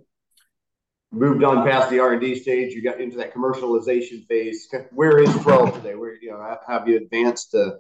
moved 1.12 1.44
on 1.44 1.66
past 1.68 1.90
the 1.90 2.00
R 2.00 2.14
and 2.14 2.22
D 2.22 2.36
stage. 2.36 2.74
You 2.74 2.84
got 2.84 3.02
into 3.02 3.18
that 3.18 3.34
commercialization 3.34 4.26
phase. 4.28 4.68
Where 4.92 5.18
is 5.20 5.34
Twelve 5.38 5.74
today? 5.74 5.96
Where 5.96 6.14
you 6.22 6.32
know 6.32 6.58
have 6.68 6.88
you 6.88 6.98
advanced? 6.98 7.56
Uh, 7.56 7.72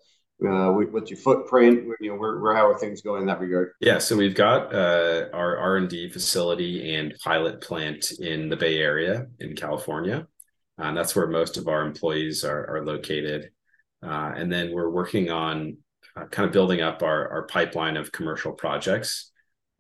uh, 0.44 0.72
what's 0.72 1.12
your 1.12 1.20
footprint? 1.20 1.88
You 2.00 2.12
know, 2.12 2.16
where, 2.18 2.40
where 2.40 2.56
how 2.56 2.68
are 2.68 2.80
things 2.80 3.02
going 3.02 3.22
in 3.22 3.28
that 3.28 3.40
regard? 3.40 3.74
Yeah, 3.80 4.00
so 4.00 4.18
we've 4.18 4.36
got 4.36 4.74
uh, 4.74 5.28
our 5.34 5.58
R 5.58 5.78
and 5.78 5.88
D 5.88 6.10
facility 6.10 6.96
and 6.96 7.14
pilot 7.24 7.62
plant 7.62 8.12
in 8.14 8.50
the 8.50 8.58
Bay 8.58 8.80
Area 8.80 9.28
in 9.40 9.56
California, 9.56 10.28
and 10.78 10.98
that's 10.98 11.16
where 11.16 11.28
most 11.28 11.58
of 11.58 11.68
our 11.68 11.86
employees 11.86 12.44
are, 12.44 12.78
are 12.78 12.86
located. 12.86 13.52
Uh, 14.04 14.34
and 14.36 14.52
then 14.52 14.72
we're 14.72 14.90
working 14.90 15.30
on 15.30 15.78
uh, 16.16 16.26
kind 16.26 16.48
of 16.48 16.52
building 16.52 16.82
up 16.82 17.04
our, 17.04 17.30
our 17.30 17.44
pipeline 17.44 17.98
of 17.98 18.12
commercial 18.12 18.52
projects. 18.52 19.31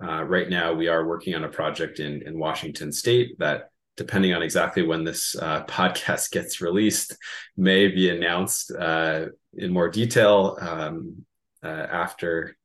Uh, 0.03 0.23
right 0.23 0.49
now, 0.49 0.73
we 0.73 0.87
are 0.87 1.07
working 1.07 1.35
on 1.35 1.43
a 1.43 1.49
project 1.49 1.99
in, 1.99 2.21
in 2.23 2.39
Washington 2.39 2.91
State 2.91 3.37
that, 3.39 3.69
depending 3.97 4.33
on 4.33 4.41
exactly 4.41 4.83
when 4.83 5.03
this 5.03 5.35
uh, 5.35 5.63
podcast 5.67 6.31
gets 6.31 6.61
released, 6.61 7.15
may 7.57 7.87
be 7.87 8.09
announced 8.09 8.71
uh, 8.71 9.25
in 9.53 9.71
more 9.71 9.89
detail 9.89 10.57
um, 10.59 11.25
uh, 11.63 11.67
after 11.67 12.55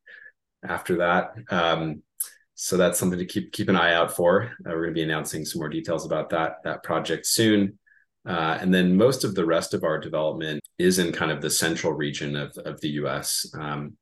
after 0.66 0.96
that. 0.96 1.35
Um, 1.51 2.03
so 2.55 2.77
that's 2.77 2.99
something 2.99 3.18
to 3.18 3.27
keep 3.27 3.53
keep 3.53 3.68
an 3.68 3.77
eye 3.77 3.92
out 3.92 4.16
for. 4.16 4.44
Uh, 4.44 4.70
we're 4.70 4.85
going 4.85 4.88
to 4.88 4.94
be 4.94 5.03
announcing 5.03 5.44
some 5.44 5.59
more 5.59 5.68
details 5.68 6.07
about 6.07 6.31
that 6.31 6.62
that 6.64 6.83
project 6.83 7.27
soon. 7.27 7.79
Uh, 8.27 8.59
and 8.61 8.75
then 8.75 8.96
most 8.96 9.22
of 9.22 9.35
the 9.35 9.44
rest 9.44 9.72
of 9.72 9.85
our 9.85 9.99
development 9.99 10.61
is 10.79 10.99
in 10.99 11.12
kind 11.12 11.31
of 11.31 11.40
the 11.40 11.51
central 11.51 11.92
region 11.92 12.35
of, 12.35 12.57
of 12.64 12.81
the 12.81 12.88
US. 12.88 13.46
Um, 13.55 13.96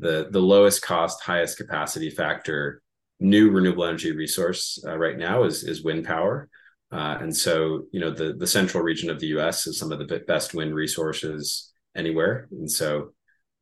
the 0.00 0.28
the 0.30 0.40
lowest 0.40 0.82
cost, 0.82 1.22
highest 1.22 1.56
capacity 1.56 2.10
factor 2.10 2.82
new 3.20 3.50
renewable 3.50 3.84
energy 3.84 4.12
resource 4.12 4.82
uh, 4.86 4.96
right 4.96 5.18
now 5.18 5.44
is 5.44 5.62
is 5.62 5.84
wind 5.84 6.04
power. 6.04 6.48
Uh, 6.92 7.18
and 7.20 7.36
so, 7.36 7.84
you 7.92 8.00
know, 8.00 8.10
the 8.10 8.32
the 8.32 8.46
central 8.46 8.82
region 8.82 9.10
of 9.10 9.20
the 9.20 9.28
U.S. 9.28 9.66
is 9.66 9.78
some 9.78 9.92
of 9.92 9.98
the 9.98 10.24
best 10.26 10.54
wind 10.54 10.74
resources 10.74 11.72
anywhere, 11.94 12.48
and 12.50 12.70
so 12.70 13.12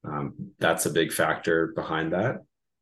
um, 0.04 0.34
that's 0.58 0.86
a 0.86 0.90
big 0.90 1.12
factor 1.12 1.72
behind 1.74 2.12
that. 2.12 2.36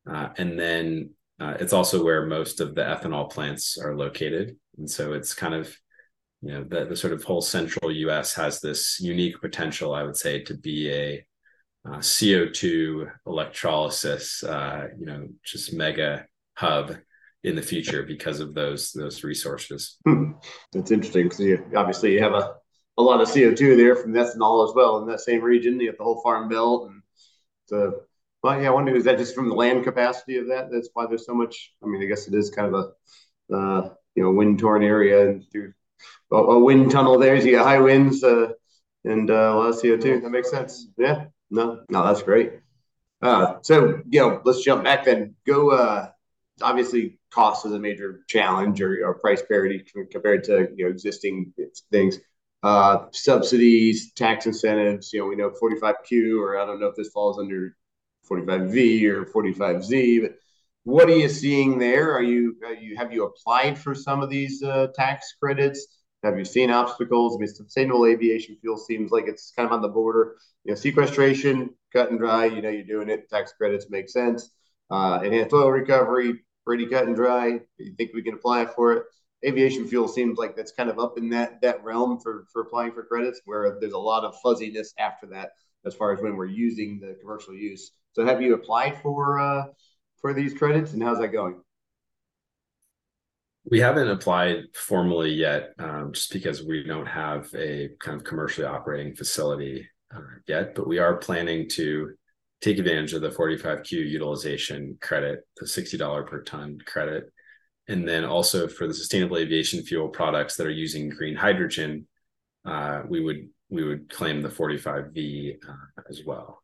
Uh, 0.08 0.28
and 0.36 0.58
then 0.58 1.10
uh, 1.40 1.54
it's 1.58 1.72
also 1.72 2.04
where 2.04 2.26
most 2.26 2.60
of 2.60 2.74
the 2.76 2.82
ethanol 2.82 3.28
plants 3.28 3.76
are 3.78 3.96
located, 3.96 4.56
and 4.78 4.88
so 4.88 5.14
it's 5.14 5.34
kind 5.34 5.54
of 5.54 5.74
you 6.42 6.52
know 6.52 6.62
the, 6.62 6.84
the 6.84 6.96
sort 6.96 7.12
of 7.12 7.24
whole 7.24 7.42
central 7.42 7.90
U.S. 7.90 8.34
has 8.34 8.60
this 8.60 9.00
unique 9.00 9.40
potential, 9.40 9.94
I 9.94 10.04
would 10.04 10.16
say, 10.16 10.42
to 10.44 10.54
be 10.54 10.92
a 10.92 11.26
uh, 11.86 11.98
CO2 11.98 13.10
electrolysis, 13.26 14.42
uh, 14.42 14.88
you 14.98 15.06
know, 15.06 15.28
just 15.44 15.72
mega 15.72 16.26
hub 16.54 16.96
in 17.44 17.54
the 17.54 17.62
future 17.62 18.02
because 18.02 18.40
of 18.40 18.54
those 18.54 18.92
those 18.92 19.22
resources. 19.22 19.98
Hmm. 20.04 20.32
That's 20.72 20.90
interesting 20.90 21.24
because 21.24 21.40
you, 21.40 21.64
obviously 21.76 22.12
you 22.12 22.22
have 22.22 22.34
a, 22.34 22.54
a 22.98 23.02
lot 23.02 23.20
of 23.20 23.28
CO2 23.28 23.76
there 23.76 23.94
from 23.94 24.14
ethanol 24.14 24.68
as 24.68 24.74
well 24.74 24.98
in 24.98 25.08
that 25.08 25.20
same 25.20 25.42
region. 25.42 25.78
You 25.78 25.88
have 25.88 25.98
the 25.98 26.04
whole 26.04 26.22
farm 26.22 26.48
belt 26.48 26.90
and 26.90 27.02
so. 27.66 28.00
Well, 28.42 28.60
yeah, 28.60 28.68
I 28.68 28.72
wonder 28.72 28.94
is 28.94 29.04
that 29.04 29.18
just 29.18 29.34
from 29.34 29.48
the 29.48 29.54
land 29.54 29.82
capacity 29.82 30.36
of 30.36 30.48
that? 30.48 30.70
That's 30.70 30.90
why 30.92 31.06
there's 31.06 31.26
so 31.26 31.34
much. 31.34 31.72
I 31.82 31.86
mean, 31.86 32.02
I 32.02 32.06
guess 32.06 32.28
it 32.28 32.34
is 32.34 32.50
kind 32.50 32.72
of 32.72 32.92
a 33.50 33.54
uh, 33.56 33.88
you 34.14 34.22
know 34.22 34.30
wind 34.30 34.58
torn 34.58 34.84
area 34.84 35.28
and 35.28 35.44
through 35.50 35.72
a, 36.30 36.58
wind 36.58 36.90
tunnel 36.90 37.18
there. 37.18 37.40
So 37.40 37.46
you 37.46 37.56
got 37.56 37.64
high 37.64 37.80
winds 37.80 38.22
uh, 38.22 38.52
and 39.04 39.30
uh, 39.30 39.34
a 39.34 39.54
lot 39.54 39.68
of 39.70 39.76
CO2. 39.76 40.22
That 40.22 40.30
makes 40.30 40.50
sense. 40.50 40.88
Yeah. 40.96 41.26
No, 41.50 41.82
no, 41.88 42.04
that's 42.04 42.22
great. 42.22 42.60
Uh, 43.22 43.56
so 43.62 44.02
you 44.08 44.20
know, 44.20 44.40
let's 44.44 44.62
jump 44.62 44.84
back 44.84 45.04
then. 45.04 45.34
Go, 45.46 45.70
uh, 45.70 46.10
obviously 46.62 47.18
cost 47.30 47.66
is 47.66 47.72
a 47.72 47.78
major 47.78 48.22
challenge 48.28 48.80
or, 48.80 49.06
or 49.06 49.14
price 49.14 49.42
parity 49.42 49.84
compared 50.10 50.44
to 50.44 50.68
you 50.76 50.84
know 50.84 50.90
existing 50.90 51.52
things. 51.90 52.18
Uh, 52.62 53.06
subsidies, 53.12 54.12
tax 54.14 54.46
incentives. 54.46 55.12
You 55.12 55.20
know, 55.20 55.26
we 55.26 55.36
know 55.36 55.50
45Q, 55.50 56.40
or 56.40 56.58
I 56.58 56.66
don't 56.66 56.80
know 56.80 56.86
if 56.86 56.96
this 56.96 57.10
falls 57.10 57.38
under 57.38 57.76
45V 58.28 59.04
or 59.04 59.24
45Z, 59.26 60.22
but 60.22 60.32
what 60.84 61.08
are 61.08 61.16
you 61.16 61.28
seeing 61.28 61.78
there? 61.78 62.12
Are 62.12 62.22
you, 62.22 62.56
are 62.64 62.74
you 62.74 62.96
have 62.96 63.12
you 63.12 63.24
applied 63.24 63.78
for 63.78 63.94
some 63.94 64.22
of 64.22 64.30
these 64.30 64.62
uh, 64.62 64.88
tax 64.94 65.34
credits? 65.40 65.86
Have 66.22 66.38
you 66.38 66.44
seen 66.44 66.70
obstacles? 66.70 67.36
I 67.36 67.38
mean, 67.38 67.48
sustainable 67.48 68.06
aviation 68.06 68.56
fuel 68.60 68.76
seems 68.76 69.10
like 69.10 69.26
it's 69.26 69.52
kind 69.54 69.66
of 69.66 69.72
on 69.72 69.82
the 69.82 69.88
border. 69.88 70.36
You 70.64 70.72
know, 70.72 70.76
sequestration, 70.76 71.70
cut 71.92 72.10
and 72.10 72.18
dry. 72.18 72.46
You 72.46 72.62
know, 72.62 72.68
you're 72.68 72.84
doing 72.84 73.08
it. 73.08 73.28
Tax 73.30 73.52
credits 73.52 73.90
make 73.90 74.08
sense. 74.08 74.50
Uh, 74.90 75.20
enhanced 75.22 75.52
oil 75.52 75.70
recovery, 75.70 76.44
pretty 76.64 76.86
cut 76.86 77.06
and 77.06 77.16
dry. 77.16 77.60
You 77.78 77.94
think 77.96 78.12
we 78.14 78.22
can 78.22 78.34
apply 78.34 78.66
for 78.66 78.92
it? 78.92 79.04
Aviation 79.46 79.86
fuel 79.86 80.08
seems 80.08 80.38
like 80.38 80.56
that's 80.56 80.72
kind 80.72 80.88
of 80.88 80.98
up 80.98 81.18
in 81.18 81.28
that 81.30 81.60
that 81.60 81.84
realm 81.84 82.18
for 82.20 82.46
for 82.52 82.62
applying 82.62 82.92
for 82.92 83.04
credits, 83.04 83.40
where 83.44 83.78
there's 83.80 83.92
a 83.92 83.98
lot 83.98 84.24
of 84.24 84.34
fuzziness 84.42 84.94
after 84.98 85.26
that 85.28 85.50
as 85.84 85.94
far 85.94 86.12
as 86.12 86.20
when 86.20 86.36
we're 86.36 86.46
using 86.46 86.98
the 87.00 87.16
commercial 87.20 87.54
use. 87.54 87.92
So, 88.12 88.24
have 88.24 88.40
you 88.42 88.54
applied 88.54 89.00
for 89.02 89.38
uh, 89.38 89.64
for 90.20 90.32
these 90.32 90.54
credits, 90.54 90.92
and 90.92 91.02
how's 91.02 91.18
that 91.18 91.28
going? 91.28 91.60
We 93.68 93.80
haven't 93.80 94.08
applied 94.08 94.64
formally 94.74 95.32
yet, 95.32 95.72
um, 95.78 96.12
just 96.12 96.32
because 96.32 96.62
we 96.62 96.84
don't 96.84 97.06
have 97.06 97.52
a 97.54 97.90
kind 97.98 98.16
of 98.16 98.24
commercially 98.24 98.66
operating 98.66 99.16
facility 99.16 99.88
uh, 100.14 100.20
yet. 100.46 100.76
But 100.76 100.86
we 100.86 100.98
are 100.98 101.16
planning 101.16 101.68
to 101.70 102.14
take 102.60 102.78
advantage 102.78 103.12
of 103.12 103.22
the 103.22 103.30
45Q 103.30 103.90
utilization 103.90 104.96
credit, 105.00 105.40
the 105.56 105.66
$60 105.66 106.26
per 106.26 106.42
ton 106.42 106.78
credit. 106.86 107.24
And 107.88 108.06
then 108.06 108.24
also 108.24 108.68
for 108.68 108.86
the 108.86 108.94
sustainable 108.94 109.36
aviation 109.36 109.82
fuel 109.82 110.08
products 110.08 110.56
that 110.56 110.66
are 110.66 110.70
using 110.70 111.08
green 111.08 111.34
hydrogen, 111.34 112.06
uh, 112.64 113.02
we 113.08 113.20
would 113.20 113.48
we 113.68 113.82
would 113.82 114.08
claim 114.08 114.42
the 114.42 114.48
45V 114.48 115.56
uh, 115.68 116.02
as 116.08 116.22
well. 116.24 116.62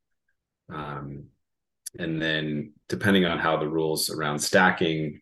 Um, 0.73 1.25
and 1.99 2.23
then 2.23 2.75
depending 2.89 3.25
on 3.25 3.39
how 3.39 3.57
the 3.57 3.69
rules 3.69 4.09
around 4.09 4.39
stacking 4.39 5.21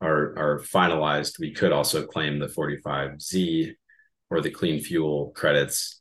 are 0.00 0.38
are 0.38 0.60
finalized, 0.60 1.38
we 1.38 1.52
could 1.52 1.72
also 1.72 2.06
claim 2.06 2.38
the 2.38 2.46
45Z 2.46 3.74
or 4.30 4.40
the 4.40 4.50
clean 4.50 4.80
fuel 4.80 5.32
credits. 5.34 6.00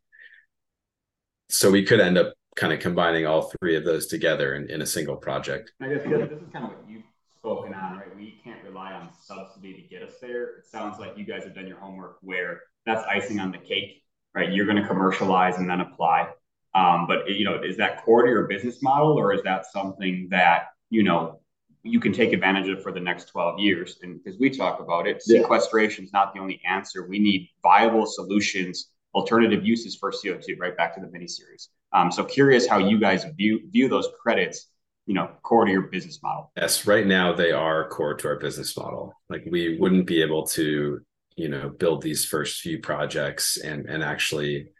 So 1.49 1.71
we 1.71 1.83
could 1.83 1.99
end 1.99 2.17
up 2.17 2.33
kind 2.55 2.73
of 2.73 2.79
combining 2.79 3.25
all 3.25 3.51
three 3.59 3.75
of 3.75 3.85
those 3.85 4.07
together 4.07 4.55
in, 4.55 4.69
in 4.69 4.81
a 4.81 4.85
single 4.85 5.15
project. 5.15 5.71
I 5.81 5.87
guess 5.87 6.03
this 6.03 6.41
is 6.41 6.49
kind 6.51 6.65
of 6.65 6.71
what 6.71 6.83
you've 6.87 7.03
spoken 7.37 7.73
on, 7.73 7.97
right? 7.97 8.15
We 8.15 8.39
can't 8.43 8.63
rely 8.63 8.93
on 8.93 9.09
subsidy 9.23 9.73
to 9.73 9.81
get 9.81 10.03
us 10.07 10.15
there. 10.21 10.57
It 10.57 10.65
sounds 10.65 10.99
like 10.99 11.17
you 11.17 11.25
guys 11.25 11.43
have 11.45 11.55
done 11.55 11.67
your 11.67 11.79
homework 11.79 12.17
where 12.21 12.61
that's 12.85 13.05
icing 13.07 13.39
on 13.39 13.51
the 13.51 13.57
cake, 13.57 14.03
right? 14.35 14.51
You're 14.51 14.65
going 14.65 14.81
to 14.81 14.87
commercialize 14.87 15.57
and 15.57 15.69
then 15.69 15.79
apply. 15.79 16.29
Um, 16.75 17.07
but 17.07 17.29
you 17.29 17.45
know, 17.45 17.61
is 17.63 17.77
that 17.77 18.03
core 18.03 18.23
to 18.23 18.29
your 18.29 18.47
business 18.47 18.83
model, 18.83 19.17
or 19.17 19.33
is 19.33 19.41
that 19.43 19.65
something 19.71 20.27
that 20.29 20.67
you 20.89 21.01
know 21.01 21.39
you 21.83 21.99
can 21.99 22.11
take 22.11 22.33
advantage 22.33 22.67
of 22.69 22.83
for 22.83 22.91
the 22.91 22.99
next 22.99 23.25
12 23.25 23.59
years? 23.59 23.99
And 24.01 24.21
because 24.23 24.39
we 24.39 24.49
talk 24.49 24.79
about 24.79 25.07
it, 25.07 25.21
yeah. 25.25 25.41
sequestration 25.41 26.05
is 26.05 26.13
not 26.13 26.33
the 26.33 26.39
only 26.39 26.61
answer. 26.67 27.07
We 27.07 27.19
need 27.19 27.49
viable 27.63 28.05
solutions, 28.05 28.89
alternative 29.13 29.65
uses 29.65 29.95
for 29.95 30.11
CO2. 30.11 30.59
Right 30.59 30.75
back 30.75 30.95
to 30.95 31.01
the 31.01 31.07
mini 31.07 31.27
series. 31.27 31.69
Um, 31.93 32.11
so 32.11 32.23
curious 32.23 32.67
how 32.67 32.77
you 32.77 32.99
guys 32.99 33.25
view 33.37 33.61
view 33.71 33.87
those 33.87 34.07
credits, 34.21 34.67
you 35.05 35.13
know, 35.13 35.29
core 35.41 35.65
to 35.65 35.71
your 35.71 35.83
business 35.83 36.21
model. 36.21 36.51
Yes, 36.55 36.85
right 36.85 37.07
now 37.07 37.33
they 37.33 37.51
are 37.51 37.87
core 37.89 38.13
to 38.15 38.27
our 38.27 38.37
business 38.37 38.75
model. 38.77 39.13
Like 39.29 39.45
we 39.49 39.77
wouldn't 39.79 40.05
be 40.05 40.21
able 40.21 40.45
to, 40.47 40.99
you 41.35 41.49
know, 41.49 41.69
build 41.69 42.01
these 42.01 42.25
first 42.25 42.61
few 42.61 42.79
projects 42.79 43.57
and 43.57 43.85
and 43.85 44.03
actually, 44.03 44.71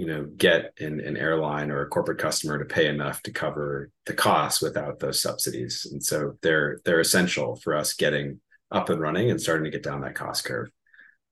you 0.00 0.06
know, 0.06 0.24
get 0.36 0.72
an, 0.80 1.00
an 1.00 1.16
airline 1.16 1.70
or 1.70 1.82
a 1.82 1.88
corporate 1.88 2.18
customer 2.18 2.58
to 2.58 2.64
pay 2.64 2.86
enough 2.86 3.22
to 3.22 3.32
cover 3.32 3.90
the 4.06 4.14
costs 4.14 4.62
without 4.62 4.98
those 4.98 5.20
subsidies. 5.20 5.86
And 5.90 6.02
so 6.02 6.38
they're 6.42 6.80
they're 6.84 7.00
essential 7.00 7.56
for 7.56 7.74
us 7.76 7.94
getting 7.94 8.40
up 8.70 8.88
and 8.88 9.00
running 9.00 9.30
and 9.30 9.40
starting 9.40 9.64
to 9.64 9.70
get 9.70 9.82
down 9.82 10.00
that 10.00 10.14
cost 10.14 10.44
curve 10.44 10.70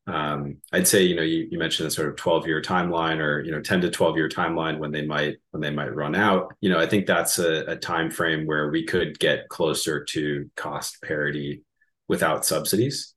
um, 0.09 0.57
I'd 0.73 0.89
say 0.89 1.03
you 1.03 1.15
know 1.15 1.23
you, 1.23 1.49
you 1.51 1.59
mentioned 1.59 1.87
a 1.87 1.91
sort 1.91 2.09
of 2.09 2.17
12 2.17 2.47
year 2.47 2.63
timeline 2.63 3.19
or 3.19 3.41
you 3.41 3.53
know 3.53 3.61
10 3.61 3.83
to 3.83 3.91
12 3.91 4.17
year 4.17 4.29
timeline 4.29 4.79
when 4.79 4.91
they 4.91 5.05
might 5.05 5.37
when 5.51 5.61
they 5.61 5.71
might 5.71 5.95
run 5.95 6.15
out. 6.15 6.55
You 6.61 6.71
know 6.71 6.79
I 6.79 6.87
think 6.87 7.07
that's 7.07 7.39
a, 7.39 7.65
a 7.67 7.77
time 7.77 8.11
frame 8.11 8.47
where 8.47 8.71
we 8.71 8.85
could 8.85 9.19
get 9.19 9.49
closer 9.49 10.05
to 10.05 10.51
cost 10.57 11.03
parity 11.03 11.63
without 12.09 12.47
subsidies. 12.47 13.15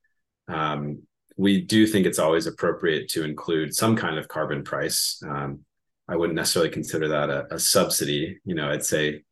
Um, 0.48 1.04
we 1.41 1.60
do 1.60 1.88
think 1.88 2.06
it's 2.06 2.19
always 2.19 2.45
appropriate 2.45 3.10
to 3.10 3.23
include 3.23 3.73
some 3.73 3.95
kind 3.95 4.19
of 4.19 4.27
carbon 4.27 4.63
price. 4.63 5.19
Um, 5.27 5.62
I 6.08 6.15
wouldn't 6.15 6.36
necessarily 6.36 6.69
consider 6.69 7.08
that 7.08 7.32
a, 7.32 7.56
a, 7.56 7.58
subsidy. 7.58 8.39
You 8.45 8.54
know, 8.54 8.69
I'd 8.69 8.86
say 8.86 9.23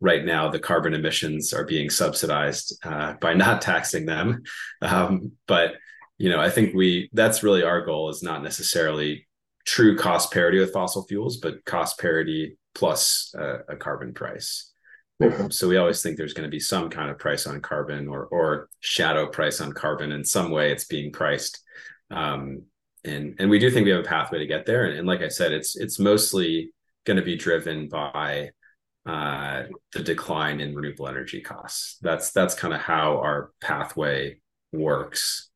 right 0.00 0.24
now 0.24 0.48
the 0.48 0.58
carbon 0.58 0.94
emissions 0.94 1.52
are 1.52 1.66
being 1.66 1.90
subsidized 1.90 2.78
uh, 2.84 3.14
by 3.20 3.34
not 3.34 3.60
taxing 3.70 4.06
them, 4.06 4.44
um, 4.80 5.32
but 5.46 5.74
you 6.16 6.30
know, 6.30 6.40
I 6.40 6.48
think 6.48 6.74
we 6.74 7.10
that's 7.12 7.42
really 7.42 7.62
our 7.62 7.84
goal 7.84 8.08
is 8.08 8.22
not 8.22 8.42
necessarily 8.42 9.28
true 9.66 9.94
cost 9.94 10.32
parity 10.32 10.58
with 10.58 10.72
fossil 10.72 11.04
fuels, 11.06 11.36
but 11.36 11.62
cost 11.66 12.00
parity 12.00 12.56
plus 12.74 13.34
a, 13.36 13.58
a 13.68 13.76
carbon 13.76 14.14
price. 14.14 14.72
Um, 15.20 15.50
so 15.50 15.68
we 15.68 15.76
always 15.76 16.02
think 16.02 16.16
there's 16.16 16.34
going 16.34 16.48
to 16.48 16.50
be 16.50 16.60
some 16.60 16.90
kind 16.90 17.10
of 17.10 17.18
price 17.18 17.46
on 17.46 17.60
carbon 17.60 18.08
or 18.08 18.26
or 18.26 18.68
shadow 18.80 19.26
price 19.26 19.60
on 19.60 19.72
carbon 19.72 20.12
in 20.12 20.24
some 20.24 20.50
way 20.50 20.70
it's 20.70 20.84
being 20.84 21.12
priced. 21.12 21.60
Um, 22.10 22.62
and 23.04 23.34
and 23.38 23.50
we 23.50 23.58
do 23.58 23.70
think 23.70 23.84
we 23.84 23.90
have 23.90 24.04
a 24.04 24.08
pathway 24.08 24.38
to 24.38 24.46
get 24.46 24.66
there. 24.66 24.86
And, 24.86 24.98
and 24.98 25.08
like 25.08 25.22
I 25.22 25.28
said, 25.28 25.52
it's 25.52 25.76
it's 25.76 25.98
mostly 25.98 26.70
going 27.04 27.16
to 27.16 27.22
be 27.22 27.36
driven 27.36 27.88
by 27.88 28.50
uh, 29.06 29.64
the 29.92 30.02
decline 30.02 30.60
in 30.60 30.74
renewable 30.74 31.08
energy 31.08 31.40
costs. 31.40 31.98
That's 32.00 32.30
that's 32.30 32.54
kind 32.54 32.74
of 32.74 32.80
how 32.80 33.18
our 33.18 33.50
pathway 33.60 34.40
works 34.72 35.50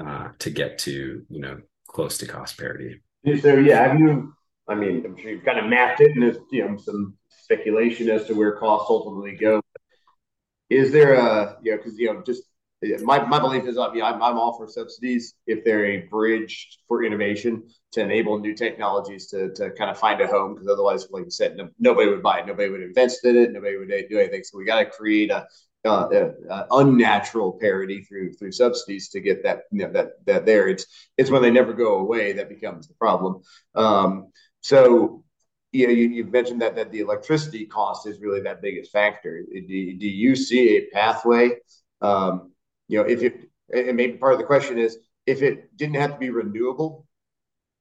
uh, 0.00 0.28
to 0.38 0.50
get 0.50 0.78
to 0.80 1.24
you 1.28 1.40
know 1.40 1.60
close 1.88 2.18
to 2.18 2.26
cost 2.26 2.58
parity. 2.58 3.00
So 3.40 3.54
yeah, 3.56 3.88
have 3.88 3.98
you? 3.98 4.34
I 4.68 4.74
mean, 4.74 5.04
I'm 5.04 5.16
sure 5.16 5.30
you've 5.30 5.44
kind 5.44 5.58
of 5.58 5.66
mapped 5.66 6.00
it, 6.00 6.12
and 6.12 6.22
there's 6.22 6.36
you 6.52 6.68
know 6.68 6.76
some 6.76 7.16
speculation 7.50 8.08
as 8.08 8.26
to 8.26 8.34
where 8.34 8.52
costs 8.52 8.86
ultimately 8.88 9.34
go. 9.34 9.60
Is 10.68 10.92
there 10.92 11.14
a 11.14 11.58
you 11.62 11.72
know 11.72 11.78
because 11.78 11.98
you 11.98 12.12
know 12.12 12.22
just 12.22 12.44
my, 13.02 13.22
my 13.26 13.38
belief 13.38 13.64
is 13.64 13.76
I 13.76 13.92
mean, 13.92 14.02
I'm, 14.02 14.22
I'm 14.22 14.38
all 14.38 14.56
for 14.56 14.66
subsidies 14.66 15.34
if 15.46 15.64
they're 15.64 15.84
a 15.84 15.98
bridge 16.06 16.78
for 16.88 17.04
innovation 17.04 17.64
to 17.92 18.00
enable 18.00 18.38
new 18.38 18.54
technologies 18.54 19.26
to, 19.28 19.52
to 19.52 19.70
kind 19.72 19.90
of 19.90 19.98
find 19.98 20.20
a 20.22 20.26
home 20.26 20.54
because 20.54 20.68
otherwise 20.68 21.06
like 21.10 21.24
you 21.24 21.30
said 21.30 21.56
no, 21.56 21.68
nobody 21.78 22.08
would 22.08 22.22
buy 22.22 22.38
it 22.38 22.46
nobody 22.46 22.70
would 22.70 22.80
invest 22.80 23.22
in 23.26 23.36
it 23.36 23.52
nobody 23.52 23.76
would 23.76 23.92
do 24.08 24.18
anything 24.18 24.42
so 24.42 24.56
we 24.56 24.64
got 24.64 24.78
to 24.78 24.86
create 24.86 25.30
a, 25.30 25.46
uh, 25.84 26.30
uh, 26.50 26.64
unnatural 26.70 27.52
parity 27.52 28.02
through 28.02 28.32
through 28.32 28.52
subsidies 28.52 29.08
to 29.10 29.20
get 29.20 29.42
that 29.42 29.62
you 29.72 29.86
know, 29.86 29.92
that 29.92 30.24
that 30.26 30.46
there. 30.46 30.68
It's 30.68 30.86
it's 31.16 31.30
when 31.30 31.42
they 31.42 31.50
never 31.50 31.72
go 31.72 31.98
away 31.98 32.32
that 32.32 32.48
becomes 32.50 32.86
the 32.86 32.94
problem. 32.94 33.42
Um, 33.74 34.30
so 34.60 35.24
you 35.72 35.86
know, 35.86 35.92
you, 35.92 36.08
you 36.08 36.24
mentioned 36.24 36.62
that 36.62 36.76
that 36.76 36.90
the 36.90 37.00
electricity 37.00 37.64
cost 37.66 38.06
is 38.06 38.20
really 38.20 38.40
that 38.40 38.62
biggest 38.62 38.90
factor. 38.90 39.42
Do, 39.42 39.66
do 39.66 40.08
you 40.08 40.34
see 40.34 40.76
a 40.76 40.86
pathway? 40.92 41.56
Um, 42.00 42.52
you 42.88 42.98
know, 42.98 43.08
if 43.08 43.22
it 43.22 43.48
and 43.72 43.96
maybe 43.96 44.14
part 44.14 44.32
of 44.32 44.38
the 44.38 44.46
question 44.46 44.78
is 44.78 44.98
if 45.26 45.42
it 45.42 45.76
didn't 45.76 45.96
have 45.96 46.12
to 46.12 46.18
be 46.18 46.30
renewable 46.30 47.06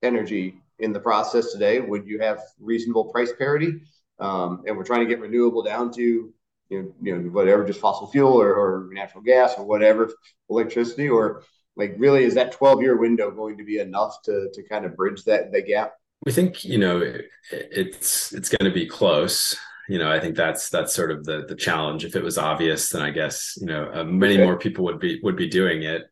energy 0.03 0.61
in 0.79 0.93
the 0.93 0.99
process 0.99 1.51
today, 1.51 1.79
would 1.79 2.05
you 2.05 2.19
have 2.19 2.41
reasonable 2.59 3.05
price 3.05 3.33
parity? 3.37 3.81
Um, 4.19 4.63
and 4.67 4.77
we're 4.77 4.83
trying 4.83 5.01
to 5.01 5.05
get 5.07 5.19
renewable 5.19 5.63
down 5.63 5.91
to 5.93 6.33
you 6.69 6.83
know, 6.83 6.93
you 7.01 7.17
know 7.17 7.29
whatever, 7.29 7.65
just 7.65 7.79
fossil 7.79 8.07
fuel 8.07 8.39
or, 8.39 8.53
or 8.53 8.89
natural 8.91 9.23
gas 9.23 9.55
or 9.57 9.65
whatever, 9.65 10.11
electricity, 10.49 11.09
or 11.09 11.43
like 11.75 11.95
really 11.97 12.23
is 12.23 12.35
that 12.35 12.51
12 12.51 12.81
year 12.81 12.97
window 12.97 13.31
going 13.31 13.57
to 13.57 13.63
be 13.63 13.79
enough 13.79 14.21
to 14.23 14.49
to 14.53 14.63
kind 14.63 14.85
of 14.85 14.95
bridge 14.95 15.23
that 15.23 15.51
the 15.51 15.61
gap? 15.61 15.93
We 16.25 16.31
think 16.31 16.63
you 16.63 16.77
know 16.77 16.99
it, 16.99 17.25
it's 17.51 18.33
it's 18.33 18.49
going 18.49 18.69
to 18.69 18.73
be 18.73 18.85
close. 18.85 19.57
You 19.87 19.99
know, 19.99 20.11
I 20.11 20.19
think 20.19 20.35
that's 20.35 20.69
that's 20.69 20.93
sort 20.93 21.11
of 21.11 21.23
the 21.25 21.45
the 21.47 21.55
challenge. 21.55 22.05
If 22.05 22.15
it 22.15 22.23
was 22.23 22.37
obvious, 22.37 22.89
then 22.89 23.01
I 23.01 23.11
guess 23.11 23.57
you 23.59 23.67
know 23.67 23.89
uh, 23.93 24.03
many 24.03 24.35
okay. 24.35 24.43
more 24.43 24.57
people 24.57 24.85
would 24.85 24.99
be 24.99 25.19
would 25.23 25.35
be 25.35 25.49
doing 25.49 25.83
it. 25.83 26.03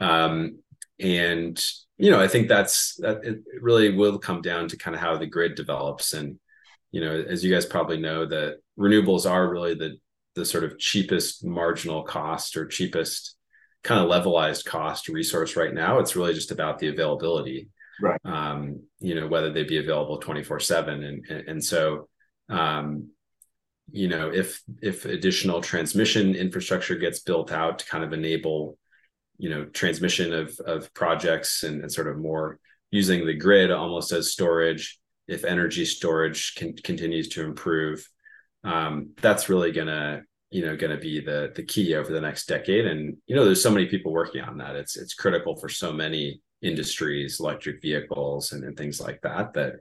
Um, 0.00 0.58
and 1.00 1.62
you 1.98 2.10
know, 2.10 2.20
I 2.20 2.28
think 2.28 2.48
that's 2.48 2.96
that 2.96 3.24
it 3.24 3.38
really 3.60 3.94
will 3.94 4.18
come 4.18 4.40
down 4.40 4.68
to 4.68 4.76
kind 4.76 4.94
of 4.94 5.00
how 5.00 5.16
the 5.16 5.26
grid 5.26 5.54
develops 5.54 6.12
and 6.12 6.38
you 6.92 7.00
know, 7.00 7.24
as 7.28 7.44
you 7.44 7.52
guys 7.52 7.66
probably 7.66 7.98
know, 7.98 8.24
that 8.24 8.56
renewables 8.78 9.30
are 9.30 9.50
really 9.50 9.74
the 9.74 9.98
the 10.34 10.44
sort 10.44 10.64
of 10.64 10.78
cheapest 10.78 11.44
marginal 11.44 12.02
cost 12.02 12.56
or 12.56 12.66
cheapest 12.66 13.36
kind 13.82 14.00
of 14.00 14.10
levelized 14.10 14.64
cost 14.64 15.08
resource 15.08 15.56
right 15.56 15.74
now. 15.74 15.98
It's 15.98 16.16
really 16.16 16.34
just 16.34 16.50
about 16.50 16.78
the 16.78 16.88
availability, 16.88 17.68
right? 18.00 18.20
Um, 18.24 18.82
you 19.00 19.14
know, 19.14 19.26
whether 19.26 19.52
they 19.52 19.64
be 19.64 19.78
available 19.78 20.18
twenty 20.18 20.42
four 20.42 20.60
seven, 20.60 21.04
and 21.04 21.48
and 21.48 21.64
so 21.64 22.08
um, 22.48 23.10
you 23.90 24.08
know 24.08 24.30
if 24.30 24.62
if 24.82 25.04
additional 25.04 25.60
transmission 25.60 26.34
infrastructure 26.34 26.96
gets 26.96 27.20
built 27.20 27.52
out 27.52 27.80
to 27.80 27.86
kind 27.86 28.04
of 28.04 28.12
enable 28.12 28.78
you 29.38 29.50
know 29.50 29.64
transmission 29.66 30.32
of 30.32 30.58
of 30.60 30.92
projects 30.94 31.62
and, 31.62 31.82
and 31.82 31.92
sort 31.92 32.08
of 32.08 32.18
more 32.18 32.58
using 32.90 33.26
the 33.26 33.34
grid 33.34 33.70
almost 33.70 34.12
as 34.12 34.32
storage 34.32 34.98
if 35.28 35.44
energy 35.44 35.84
storage 35.84 36.54
can, 36.54 36.74
continues 36.76 37.28
to 37.28 37.44
improve 37.44 38.08
um, 38.64 39.10
that's 39.20 39.48
really 39.48 39.72
gonna 39.72 40.22
you 40.50 40.64
know 40.64 40.76
going 40.76 40.90
to 40.90 41.00
be 41.00 41.20
the 41.20 41.52
the 41.54 41.62
key 41.62 41.94
over 41.94 42.12
the 42.12 42.20
next 42.20 42.46
decade. 42.46 42.86
And 42.86 43.16
you 43.26 43.36
know 43.36 43.44
there's 43.44 43.62
so 43.62 43.70
many 43.70 43.86
people 43.86 44.12
working 44.12 44.42
on 44.42 44.58
that. 44.58 44.76
It's 44.76 44.96
it's 44.96 45.14
critical 45.14 45.56
for 45.56 45.68
so 45.68 45.92
many 45.92 46.40
industries 46.62 47.40
electric 47.40 47.82
vehicles 47.82 48.52
and, 48.52 48.64
and 48.64 48.76
things 48.76 49.00
like 49.00 49.20
that 49.22 49.52
that 49.54 49.74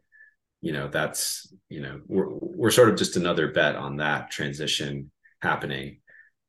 you 0.62 0.72
know 0.72 0.88
that's 0.88 1.54
you 1.70 1.82
know 1.82 2.02
we're, 2.08 2.30
we're 2.30 2.72
sort 2.72 2.90
of 2.90 2.98
just 2.98 3.16
another 3.16 3.52
bet 3.52 3.76
on 3.76 3.98
that 3.98 4.30
transition 4.32 5.12
happening. 5.42 6.00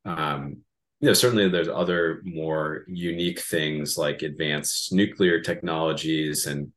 Um 0.04 0.58
you 1.00 1.08
know 1.08 1.14
certainly 1.14 1.48
there's 1.48 1.68
other 1.68 2.22
more 2.24 2.84
unique 2.88 3.40
things 3.40 3.98
like 3.98 4.22
advanced 4.22 4.92
nuclear 4.92 5.40
technologies 5.40 6.46
and 6.46 6.72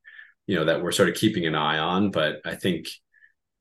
you 0.46 0.56
know 0.56 0.66
that 0.66 0.84
we're 0.84 0.92
sort 0.92 1.08
of 1.08 1.16
keeping 1.16 1.46
an 1.46 1.56
eye 1.56 1.78
on 1.78 2.12
but 2.12 2.42
i 2.44 2.54
think 2.54 2.88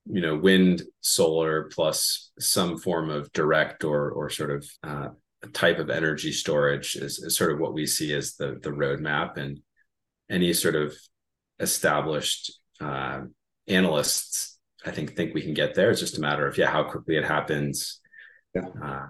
you 0.05 0.19
know 0.19 0.35
wind 0.35 0.81
solar 0.99 1.69
plus 1.73 2.31
some 2.39 2.77
form 2.77 3.09
of 3.09 3.31
direct 3.31 3.85
or 3.85 4.11
or 4.11 4.29
sort 4.29 4.51
of 4.51 4.69
uh, 4.83 5.07
type 5.53 5.79
of 5.79 5.89
energy 5.89 6.31
storage 6.31 6.95
is, 6.95 7.19
is 7.19 7.35
sort 7.37 7.51
of 7.51 7.59
what 7.59 7.73
we 7.73 7.85
see 7.85 8.13
as 8.13 8.35
the 8.35 8.59
the 8.61 8.69
roadmap. 8.69 9.37
And 9.37 9.59
any 10.29 10.53
sort 10.53 10.75
of 10.75 10.95
established 11.59 12.59
uh, 12.79 13.21
analysts, 13.67 14.57
I 14.85 14.91
think 14.91 15.15
think 15.15 15.33
we 15.33 15.41
can 15.41 15.53
get 15.53 15.75
there. 15.75 15.91
It's 15.91 15.99
just 15.99 16.17
a 16.17 16.21
matter 16.21 16.47
of 16.47 16.57
yeah, 16.57 16.69
how 16.69 16.83
quickly 16.83 17.17
it 17.17 17.25
happens, 17.25 17.99
yeah, 18.53 18.67
uh, 18.83 19.07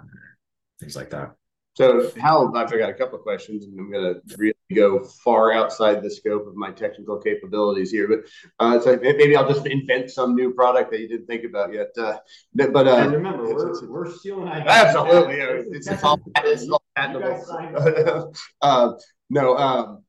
things 0.80 0.96
like 0.96 1.12
that. 1.12 1.36
So, 1.80 2.12
Hal, 2.18 2.52
I've 2.58 2.70
got 2.70 2.90
a 2.90 2.94
couple 2.94 3.18
of 3.18 3.24
questions, 3.24 3.64
and 3.64 3.80
I'm 3.80 3.90
going 3.90 4.16
to 4.16 4.36
really 4.38 4.54
go 4.76 5.02
far 5.24 5.54
outside 5.54 6.04
the 6.04 6.12
scope 6.12 6.46
of 6.46 6.54
my 6.56 6.72
technical 6.72 7.18
capabilities 7.20 7.90
here. 7.90 8.06
But 8.06 8.20
uh, 8.60 8.82
so 8.82 9.00
maybe 9.02 9.34
I'll 9.38 9.48
just 9.48 9.66
invent 9.66 10.12
some 10.12 10.36
new 10.36 10.54
product 10.54 10.92
that 10.92 11.00
you 11.00 11.08
didn't 11.08 11.28
think 11.28 11.46
about 11.46 11.74
yet. 11.74 11.88
Uh, 11.98 12.18
but 12.54 12.86
uh, 12.86 12.96
and 12.98 13.14
remember, 13.14 13.44
we're, 13.44 13.70
it's, 13.70 13.82
we're 13.82 14.12
stealing 14.12 14.50
ideas. 14.50 14.68
Absolutely. 14.68 15.36
It's, 15.36 15.88
it's, 15.88 16.04
all, 16.04 16.20
it's 16.36 16.70
all 16.70 16.84
patentable. 16.98 18.34
uh, 18.62 18.92
no, 19.30 19.58
um, 19.58 20.04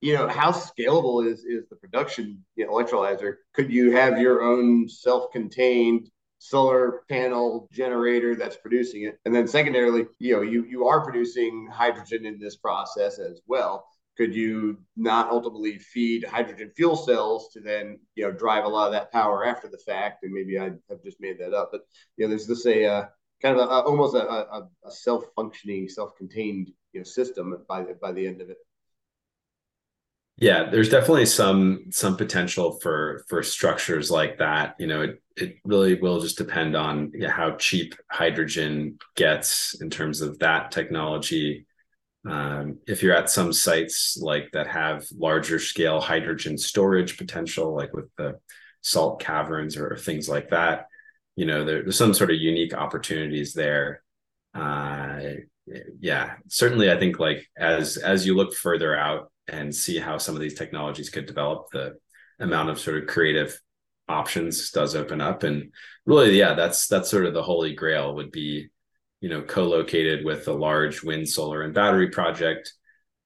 you 0.00 0.14
know 0.14 0.28
how 0.28 0.50
scalable 0.52 1.26
is 1.26 1.44
is 1.44 1.68
the 1.68 1.76
production 1.76 2.44
you 2.56 2.66
know, 2.66 2.72
electrolyzer? 2.72 3.36
Could 3.54 3.72
you 3.72 3.92
have 3.92 4.18
your 4.18 4.42
own 4.42 4.88
self-contained 4.88 6.10
solar 6.38 7.02
panel 7.08 7.68
generator 7.72 8.34
that's 8.34 8.56
producing 8.56 9.04
it? 9.04 9.18
And 9.24 9.34
then 9.34 9.48
secondarily 9.48 10.06
you 10.18 10.36
know 10.36 10.42
you 10.42 10.64
you 10.64 10.86
are 10.86 11.04
producing 11.04 11.68
hydrogen 11.72 12.26
in 12.26 12.38
this 12.38 12.56
process 12.56 13.18
as 13.18 13.40
well. 13.46 13.86
Could 14.16 14.34
you 14.34 14.78
not 14.96 15.30
ultimately 15.30 15.78
feed 15.78 16.24
hydrogen 16.24 16.72
fuel 16.74 16.96
cells 16.96 17.48
to 17.52 17.60
then 17.60 17.98
you 18.14 18.24
know 18.24 18.32
drive 18.32 18.64
a 18.64 18.68
lot 18.68 18.86
of 18.86 18.92
that 18.92 19.12
power 19.12 19.46
after 19.46 19.68
the 19.68 19.78
fact? 19.78 20.24
And 20.24 20.32
maybe 20.32 20.58
i 20.58 20.64
have 20.90 21.02
just 21.04 21.20
made 21.20 21.38
that 21.40 21.54
up 21.54 21.70
but 21.72 21.82
you 22.16 22.24
know 22.24 22.28
there's 22.28 22.46
this 22.46 22.66
a 22.66 22.84
uh, 22.84 23.06
kind 23.42 23.58
of 23.58 23.68
a, 23.68 23.72
a, 23.72 23.80
almost 23.82 24.14
a, 24.14 24.26
a, 24.26 24.90
self-functioning 24.90 25.88
self-contained 25.88 26.70
you 26.92 27.00
know 27.00 27.04
system 27.04 27.56
by 27.68 27.82
the, 27.82 27.94
by 28.00 28.12
the 28.12 28.26
end 28.26 28.40
of 28.40 28.50
it 28.50 28.56
yeah, 30.38 30.68
there's 30.70 30.90
definitely 30.90 31.26
some 31.26 31.86
some 31.90 32.16
potential 32.16 32.78
for 32.80 33.24
for 33.28 33.42
structures 33.42 34.10
like 34.10 34.38
that. 34.38 34.76
You 34.78 34.86
know, 34.86 35.00
it 35.02 35.22
it 35.36 35.56
really 35.64 35.94
will 35.94 36.20
just 36.20 36.36
depend 36.36 36.76
on 36.76 37.12
how 37.26 37.56
cheap 37.56 37.94
hydrogen 38.10 38.98
gets 39.16 39.80
in 39.80 39.88
terms 39.88 40.20
of 40.20 40.38
that 40.40 40.70
technology. 40.70 41.66
Um, 42.28 42.78
if 42.86 43.02
you're 43.02 43.14
at 43.14 43.30
some 43.30 43.52
sites 43.52 44.18
like 44.20 44.50
that 44.52 44.66
have 44.66 45.06
larger 45.16 45.58
scale 45.58 46.00
hydrogen 46.00 46.58
storage 46.58 47.16
potential, 47.16 47.74
like 47.74 47.94
with 47.94 48.10
the 48.16 48.38
salt 48.82 49.20
caverns 49.20 49.76
or 49.76 49.96
things 49.96 50.28
like 50.28 50.50
that, 50.50 50.86
you 51.36 51.46
know, 51.46 51.64
there, 51.64 51.82
there's 51.82 51.98
some 51.98 52.14
sort 52.14 52.30
of 52.30 52.36
unique 52.36 52.74
opportunities 52.74 53.54
there. 53.54 54.02
Uh, 54.54 55.20
yeah, 56.00 56.34
certainly, 56.48 56.90
I 56.90 56.98
think 56.98 57.18
like 57.18 57.46
as 57.56 57.96
as 57.96 58.26
you 58.26 58.34
look 58.34 58.54
further 58.54 58.94
out 58.94 59.30
and 59.48 59.74
see 59.74 59.98
how 59.98 60.18
some 60.18 60.34
of 60.34 60.40
these 60.40 60.54
technologies 60.54 61.10
could 61.10 61.26
develop, 61.26 61.68
the 61.72 61.96
amount 62.40 62.70
of 62.70 62.78
sort 62.78 62.98
of 62.98 63.08
creative 63.08 63.58
options 64.08 64.70
does 64.70 64.94
open 64.94 65.20
up. 65.20 65.42
And 65.42 65.72
really, 66.04 66.38
yeah, 66.38 66.54
that's 66.54 66.86
that's 66.86 67.10
sort 67.10 67.26
of 67.26 67.34
the 67.34 67.42
holy 67.42 67.74
grail 67.74 68.14
would 68.14 68.30
be, 68.30 68.68
you 69.20 69.28
know, 69.28 69.42
co-located 69.42 70.24
with 70.24 70.46
a 70.48 70.52
large 70.52 71.02
wind, 71.02 71.28
solar, 71.28 71.62
and 71.62 71.74
battery 71.74 72.10
project, 72.10 72.72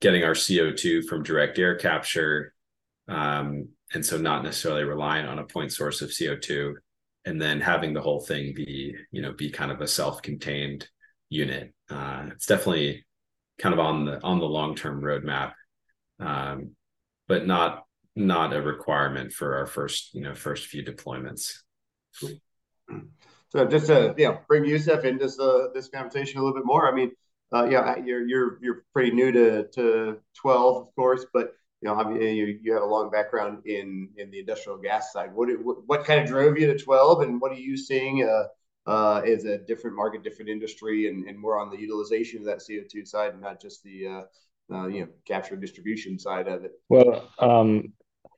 getting 0.01 0.25
our 0.25 0.35
CO2 0.35 1.05
from 1.05 1.23
direct 1.23 1.59
air 1.59 1.77
capture. 1.77 2.55
Um, 3.09 3.69
and 3.93 4.07
so 4.07 4.19
not 4.19 4.45
necessarily 4.45 4.85
relying 4.85 5.27
on 5.27 5.41
a 5.41 5.45
point 5.45 5.73
source 5.73 6.01
of 6.01 6.11
CO2 6.11 6.75
and 7.25 7.41
then 7.41 7.61
having 7.61 7.93
the 7.93 8.01
whole 8.01 8.21
thing 8.21 8.55
be, 8.55 8.95
you 9.11 9.21
know, 9.21 9.33
be 9.33 9.51
kind 9.51 9.73
of 9.73 9.81
a 9.81 9.89
self-contained 9.89 10.89
unit. 11.29 11.75
Uh, 11.91 12.27
it's 12.31 12.47
definitely 12.47 13.05
kind 13.59 13.73
of 13.73 13.79
on 13.79 14.07
the 14.07 14.23
on 14.23 14.39
the 14.39 14.47
long-term 14.47 15.03
roadmap 15.03 15.53
um, 16.21 16.71
but 17.29 17.47
not 17.47 17.85
not 18.17 18.53
a 18.53 18.61
requirement 18.61 19.33
for 19.33 19.57
our 19.57 19.67
first 19.67 20.15
you 20.15 20.23
know 20.23 20.35
first 20.35 20.67
few 20.67 20.85
deployments. 20.85 21.53
So 23.51 23.65
just 23.65 23.87
to 23.87 24.15
you 24.17 24.29
know 24.29 24.41
bring 24.49 24.65
Yusuf 24.65 25.05
into 25.05 25.25
this 25.25 25.39
uh, 25.39 25.69
this 25.75 25.89
conversation 25.89 26.41
a 26.41 26.45
little 26.45 26.57
bit 26.57 26.67
more. 26.67 26.91
I 26.91 26.95
mean, 26.95 27.11
uh, 27.53 27.65
yeah, 27.65 27.97
you're 28.05 28.27
you're 28.27 28.59
you're 28.63 28.85
pretty 28.93 29.11
new 29.11 29.33
to 29.33 29.67
to 29.75 30.19
Twelve, 30.35 30.89
of 30.89 30.95
course, 30.95 31.27
but 31.33 31.53
you 31.81 31.89
know 31.89 32.11
you 32.11 32.59
you 32.63 32.73
have 32.75 32.83
a 32.83 32.87
long 32.87 33.11
background 33.11 33.67
in 33.67 34.11
in 34.17 34.31
the 34.31 34.41
industrial 34.41 34.79
gas 34.79 35.13
side. 35.13 35.31
What 35.35 35.49
what, 35.87 36.05
kind 36.05 36.21
of 36.21 36.29
drove 36.29 36.59
you 36.59 36.67
to 36.69 36.79
Twelve, 36.79 37.23
and 37.23 37.41
what 37.41 37.53
are 37.53 37.57
you 37.57 37.77
seeing? 37.77 38.29
Uh, 38.29 38.45
uh, 38.87 39.21
is 39.25 39.45
a 39.45 39.59
different 39.59 39.95
market, 39.95 40.25
different 40.25 40.51
industry, 40.51 41.09
and, 41.09 41.29
and 41.29 41.39
more 41.39 41.61
on 41.61 41.71
the 41.71 41.79
utilization 41.79 42.41
of 42.41 42.47
that 42.47 42.59
CO2 42.59 43.07
side, 43.07 43.33
and 43.33 43.41
not 43.41 43.61
just 43.61 43.83
the 43.85 44.07
uh, 44.07 44.23
uh, 44.73 44.87
you 44.87 45.01
know 45.01 45.09
capture 45.27 45.57
distribution 45.57 46.19
side 46.19 46.49
of 46.49 46.65
it. 46.65 46.73
Well 46.89 47.31
um, 47.39 47.93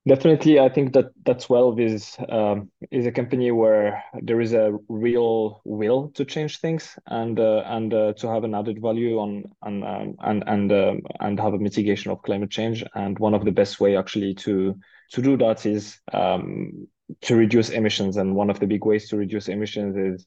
definitely 0.06 0.58
i 0.58 0.68
think 0.68 0.92
that 0.92 1.10
that 1.24 1.40
Twelve 1.40 1.78
is 1.78 2.16
um, 2.28 2.70
is 2.90 3.06
a 3.06 3.12
company 3.12 3.50
where 3.52 4.02
there 4.20 4.40
is 4.40 4.52
a 4.52 4.76
real 4.88 5.60
will 5.64 6.08
to 6.14 6.24
change 6.24 6.58
things 6.58 6.98
and 7.06 7.38
uh, 7.38 7.62
and 7.66 7.94
uh, 7.94 8.12
to 8.14 8.28
have 8.28 8.44
an 8.44 8.54
added 8.54 8.80
value 8.82 9.18
on 9.18 9.44
on 9.62 9.84
um, 9.84 10.14
and 10.20 10.44
and 10.46 10.72
um, 10.72 11.00
and 11.20 11.38
have 11.38 11.54
a 11.54 11.58
mitigation 11.58 12.10
of 12.10 12.22
climate 12.22 12.50
change. 12.50 12.84
And 12.94 13.18
one 13.18 13.34
of 13.34 13.44
the 13.44 13.52
best 13.52 13.80
way 13.80 13.96
actually 13.96 14.34
to 14.46 14.76
to 15.12 15.22
do 15.22 15.36
that 15.36 15.66
is 15.66 15.98
um, 16.12 16.88
to 17.22 17.36
reduce 17.36 17.70
emissions. 17.70 18.16
And 18.16 18.34
one 18.34 18.50
of 18.50 18.58
the 18.58 18.66
big 18.66 18.84
ways 18.84 19.08
to 19.08 19.16
reduce 19.16 19.48
emissions 19.48 19.96
is 19.96 20.26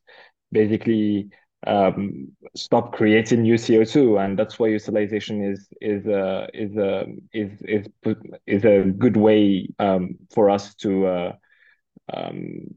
basically 0.51 1.29
um, 1.65 2.31
stop 2.55 2.93
creating 2.93 3.41
new 3.41 3.55
CO2, 3.55 4.23
and 4.23 4.37
that's 4.37 4.59
why 4.59 4.67
utilization 4.67 5.43
is 5.43 5.67
is 5.81 6.05
uh, 6.07 6.47
is 6.53 6.77
uh, 6.77 7.05
is 7.33 7.51
is 7.63 7.87
is 8.45 8.65
a 8.65 8.83
good 8.97 9.17
way 9.17 9.69
um, 9.79 10.15
for 10.33 10.49
us 10.49 10.75
to 10.75 11.07
uh, 11.07 11.31
um, 12.13 12.67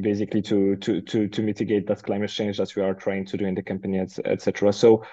basically 0.00 0.42
to 0.42 0.76
to 0.76 1.00
to 1.02 1.28
to 1.28 1.42
mitigate 1.42 1.86
that 1.86 2.02
climate 2.02 2.30
change 2.30 2.58
that 2.58 2.74
we 2.74 2.82
are 2.82 2.94
trying 2.94 3.24
to 3.26 3.36
do 3.36 3.46
in 3.46 3.54
the 3.54 3.62
company, 3.62 3.98
etc. 3.98 4.72
So 4.72 5.04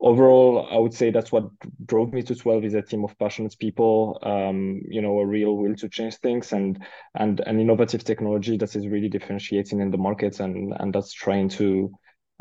overall, 0.00 0.68
I 0.70 0.76
would 0.76 0.94
say 0.94 1.10
that's 1.10 1.30
what 1.30 1.48
drove 1.86 2.12
me 2.12 2.22
to 2.22 2.34
Twelve 2.34 2.64
is 2.64 2.74
a 2.74 2.82
team 2.82 3.04
of 3.04 3.16
passionate 3.18 3.56
people, 3.58 4.18
um, 4.22 4.82
you 4.88 5.02
know, 5.02 5.18
a 5.18 5.26
real 5.26 5.56
will 5.56 5.76
to 5.76 5.88
change 5.88 6.16
things 6.16 6.52
and 6.52 6.84
and 7.14 7.40
an 7.40 7.60
innovative 7.60 8.02
technology 8.02 8.56
that 8.56 8.74
is 8.74 8.88
really 8.88 9.08
differentiating 9.08 9.80
in 9.80 9.90
the 9.90 9.98
markets 9.98 10.40
and 10.40 10.74
and 10.80 10.92
that's 10.92 11.12
trying 11.12 11.48
to 11.50 11.92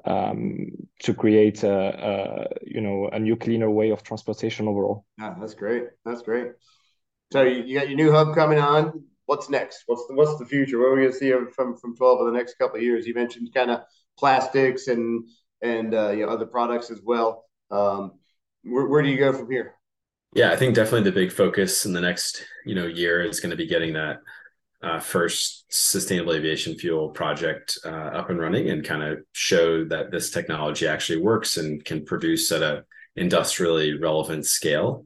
um, 0.06 0.72
to 1.00 1.14
create 1.14 1.64
a, 1.64 1.72
a, 1.72 2.48
you 2.66 2.82
know 2.82 3.10
a 3.12 3.20
new 3.20 3.36
cleaner 3.36 3.70
way 3.70 3.90
of 3.92 4.04
transportation 4.04 4.68
overall. 4.68 5.06
Yeah, 5.18 5.36
that's 5.40 5.54
great. 5.54 5.86
That's 6.06 6.22
great. 6.22 6.52
So 7.32 7.44
you 7.44 7.78
got 7.78 7.90
your 7.90 7.98
new 7.98 8.12
hub 8.12 8.36
coming 8.36 8.60
on. 8.60 9.04
What's 9.26 9.50
next? 9.50 9.84
What's 9.88 10.08
the 10.08 10.16
what's 10.16 10.38
the 10.40 10.46
future? 10.46 10.80
What 10.80 10.86
are 10.88 10.96
we 10.96 11.02
going 11.02 11.12
to 11.12 11.18
see 11.18 11.34
from 11.54 11.76
from 11.78 11.96
twelve 11.96 12.22
in 12.22 12.28
the 12.28 12.38
next 12.38 12.58
couple 12.58 12.78
of 12.78 12.84
years? 12.84 13.06
You 13.06 13.14
mentioned 13.14 13.54
kind 13.54 13.72
of 13.72 13.82
plastics 14.18 14.88
and 14.88 15.28
and 15.62 15.94
uh, 15.94 16.12
you 16.12 16.26
know 16.26 16.32
other 16.32 16.46
products 16.46 16.90
as 16.92 17.02
well. 17.04 17.46
Um, 17.70 18.14
where, 18.64 18.88
where 18.88 19.02
do 19.02 19.10
you 19.10 19.18
go 19.18 19.34
from 19.34 19.52
here? 19.52 19.74
Yeah, 20.34 20.52
I 20.52 20.56
think 20.56 20.76
definitely 20.76 21.10
the 21.10 21.16
big 21.16 21.32
focus 21.32 21.86
in 21.86 21.94
the 21.94 22.02
next 22.02 22.46
you 22.66 22.76
know 22.76 22.86
year 22.86 23.22
is 23.22 23.40
going 23.40 23.52
to 23.52 23.58
be 23.58 23.68
getting 23.68 23.94
that 23.94 24.20
uh, 24.84 25.00
first 25.00 25.66
sustainable 25.70 26.34
aviation 26.34 26.78
fuel 26.78 27.10
project 27.10 27.78
uh, 27.86 27.90
up 27.90 28.30
and 28.30 28.40
running 28.40 28.70
and 28.70 28.86
kind 28.86 29.04
of 29.04 29.20
show 29.32 29.84
that 29.86 30.12
this 30.12 30.30
technology 30.30 30.88
actually 30.88 31.20
works 31.20 31.58
and 31.58 31.84
can 31.84 32.06
produce 32.06 32.52
at 32.52 32.62
a 32.62 32.84
industrially 33.16 33.98
relevant 33.98 34.46
scale. 34.46 35.06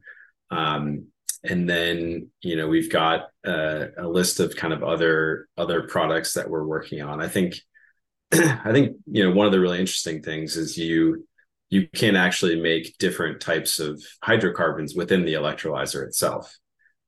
Um, 0.50 1.08
and 1.44 1.68
then 1.68 2.30
you 2.42 2.56
know 2.56 2.68
we've 2.68 2.92
got 2.92 3.30
a, 3.46 3.88
a, 3.98 4.08
list 4.08 4.40
of 4.40 4.56
kind 4.56 4.74
of 4.74 4.84
other 4.84 5.48
other 5.58 5.88
products 5.88 6.34
that 6.34 6.50
we're 6.50 6.66
working 6.66 7.02
on. 7.02 7.22
I 7.22 7.28
think 7.28 7.56
I 8.34 8.72
think 8.72 8.98
you 9.08 9.24
know 9.24 9.36
one 9.36 9.48
of 9.48 9.52
the 9.52 9.60
really 9.60 9.80
interesting 9.80 10.22
things 10.22 10.56
is 10.56 10.78
you 10.78 11.26
you 11.70 11.88
can 11.88 12.16
actually 12.16 12.62
make 12.62 12.98
different 13.00 13.40
types 13.40 13.80
of 13.80 14.04
hydrocarbons 14.22 14.94
within 14.94 15.26
the 15.26 15.34
electrolyzer 15.34 16.06
itself. 16.06 16.56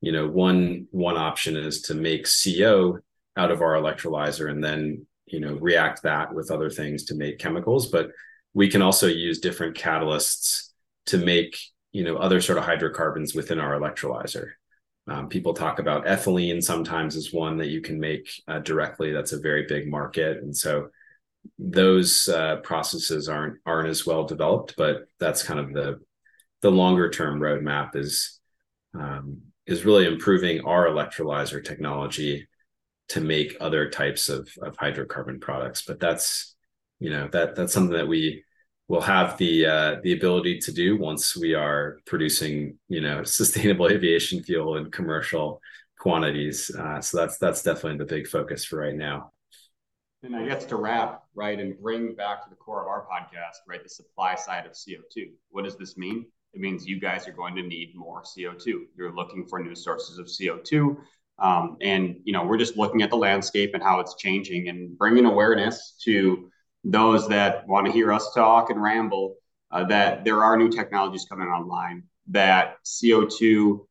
You 0.04 0.12
know, 0.12 0.28
one 0.28 0.88
one 0.92 1.16
option 1.16 1.56
is 1.56 1.84
to 1.84 1.94
make 1.94 2.28
CO 2.28 3.00
out 3.38 3.52
of 3.52 3.62
our 3.62 3.76
electrolyzer 3.76 4.52
and 4.52 4.62
then 4.62 5.08
you 5.26 5.40
know 5.40 5.54
react 5.56 6.04
that 6.04 6.36
with 6.36 6.52
other 6.52 6.70
things 6.70 7.06
to 7.06 7.16
make 7.16 7.40
chemicals, 7.40 7.88
but 7.88 8.12
we 8.54 8.68
can 8.68 8.82
also 8.82 9.08
use 9.08 9.40
different 9.40 9.78
catalysts 9.78 10.72
to 11.06 11.18
make 11.18 11.58
you 11.94 12.04
know 12.04 12.18
other 12.18 12.42
sort 12.42 12.58
of 12.58 12.66
hydrocarbons 12.66 13.34
within 13.34 13.62
our 13.62 13.80
electrolyzer. 13.80 14.48
Um, 15.08 15.30
people 15.30 15.54
talk 15.54 15.80
about 15.80 16.06
ethylene 16.06 16.62
sometimes 16.62 17.16
as 17.16 17.32
one 17.32 17.56
that 17.60 17.70
you 17.70 17.80
can 17.80 17.98
make 17.98 18.30
uh, 18.50 18.60
directly. 18.60 19.14
That's 19.14 19.32
a 19.32 19.40
very 19.40 19.66
big 19.68 19.90
market, 19.90 20.44
and 20.44 20.56
so 20.56 20.90
those 21.58 22.28
uh, 22.28 22.58
processes 22.58 23.30
aren't 23.30 23.60
aren't 23.66 23.88
as 23.88 24.06
well 24.06 24.26
developed. 24.26 24.74
But 24.76 25.08
that's 25.18 25.44
kind 25.44 25.62
of 25.62 25.72
the 25.72 26.02
the 26.62 26.72
longer 26.72 27.10
term 27.10 27.40
roadmap 27.40 27.96
is 27.96 28.42
um, 28.94 29.44
is 29.66 29.86
really 29.86 30.06
improving 30.06 30.62
our 30.66 30.88
electrolyzer 30.88 31.64
technology 31.64 32.48
to 33.10 33.22
make 33.22 33.58
other 33.60 33.90
types 33.90 34.30
of 34.30 34.50
of 34.62 34.76
hydrocarbon 34.78 35.40
products. 35.40 35.84
But 35.84 36.00
that's 36.00 36.56
you 37.00 37.10
know 37.10 37.28
that 37.32 37.56
that's 37.56 37.74
something 37.74 37.98
that 37.98 38.08
we 38.08 38.44
will 38.88 39.02
have 39.02 39.38
the 39.38 39.66
uh, 39.66 39.96
the 40.04 40.14
ability 40.14 40.60
to 40.60 40.72
do 40.72 40.98
once 40.98 41.38
we 41.38 41.54
are 41.54 42.00
producing 42.06 42.78
you 42.88 43.02
know 43.02 43.24
sustainable 43.40 43.90
aviation 43.90 44.44
fuel 44.44 44.78
in 44.78 44.92
commercial 44.92 45.62
quantities. 46.00 46.70
Uh, 46.78 47.02
so 47.02 47.18
that's 47.18 47.38
that's 47.38 47.64
definitely 47.64 47.98
the 47.98 48.06
big 48.06 48.28
focus 48.28 48.66
for 48.66 48.80
right 48.80 48.96
now. 48.96 49.32
And 50.24 50.36
I 50.36 50.46
guess 50.46 50.64
to 50.66 50.78
wrap, 50.78 51.24
right, 51.36 51.60
and 51.60 51.78
bring 51.82 52.16
back 52.16 52.44
to 52.44 52.50
the 52.50 52.56
core 52.56 52.82
of 52.82 52.88
our 52.88 53.06
podcast, 53.06 53.58
right, 53.68 53.84
the 53.84 53.90
supply 53.90 54.36
side 54.36 54.66
of 54.66 54.72
CO2. 54.72 55.32
What 55.50 55.66
does 55.66 55.76
this 55.76 55.98
mean? 55.98 56.28
It 56.54 56.62
means 56.62 56.86
you 56.86 57.00
guys 57.00 57.28
are 57.28 57.32
going 57.32 57.56
to 57.56 57.64
need 57.64 57.96
more 57.96 58.24
CO2. 58.24 58.84
You're 58.96 59.14
looking 59.14 59.46
for 59.46 59.60
new 59.60 59.76
sources 59.76 60.18
of 60.20 60.28
CO2. 60.28 60.98
Um, 61.40 61.78
and, 61.82 62.18
you 62.24 62.32
know, 62.32 62.46
we're 62.46 62.58
just 62.58 62.78
looking 62.78 63.02
at 63.02 63.10
the 63.10 63.16
landscape 63.16 63.72
and 63.74 63.82
how 63.82 64.00
it's 64.00 64.16
changing 64.16 64.70
and 64.70 64.98
bringing 64.98 65.26
awareness 65.26 65.96
to 66.04 66.50
those 66.84 67.28
that 67.30 67.68
want 67.68 67.88
to 67.88 67.92
hear 67.92 68.12
us 68.12 68.34
talk 68.34 68.70
and 68.70 68.82
ramble 68.82 69.36
uh, 69.72 69.84
that 69.86 70.24
there 70.24 70.44
are 70.44 70.56
new 70.56 70.70
technologies 70.70 71.26
coming 71.28 71.48
online 71.48 72.04
that 72.28 72.78
CO2 72.86 73.86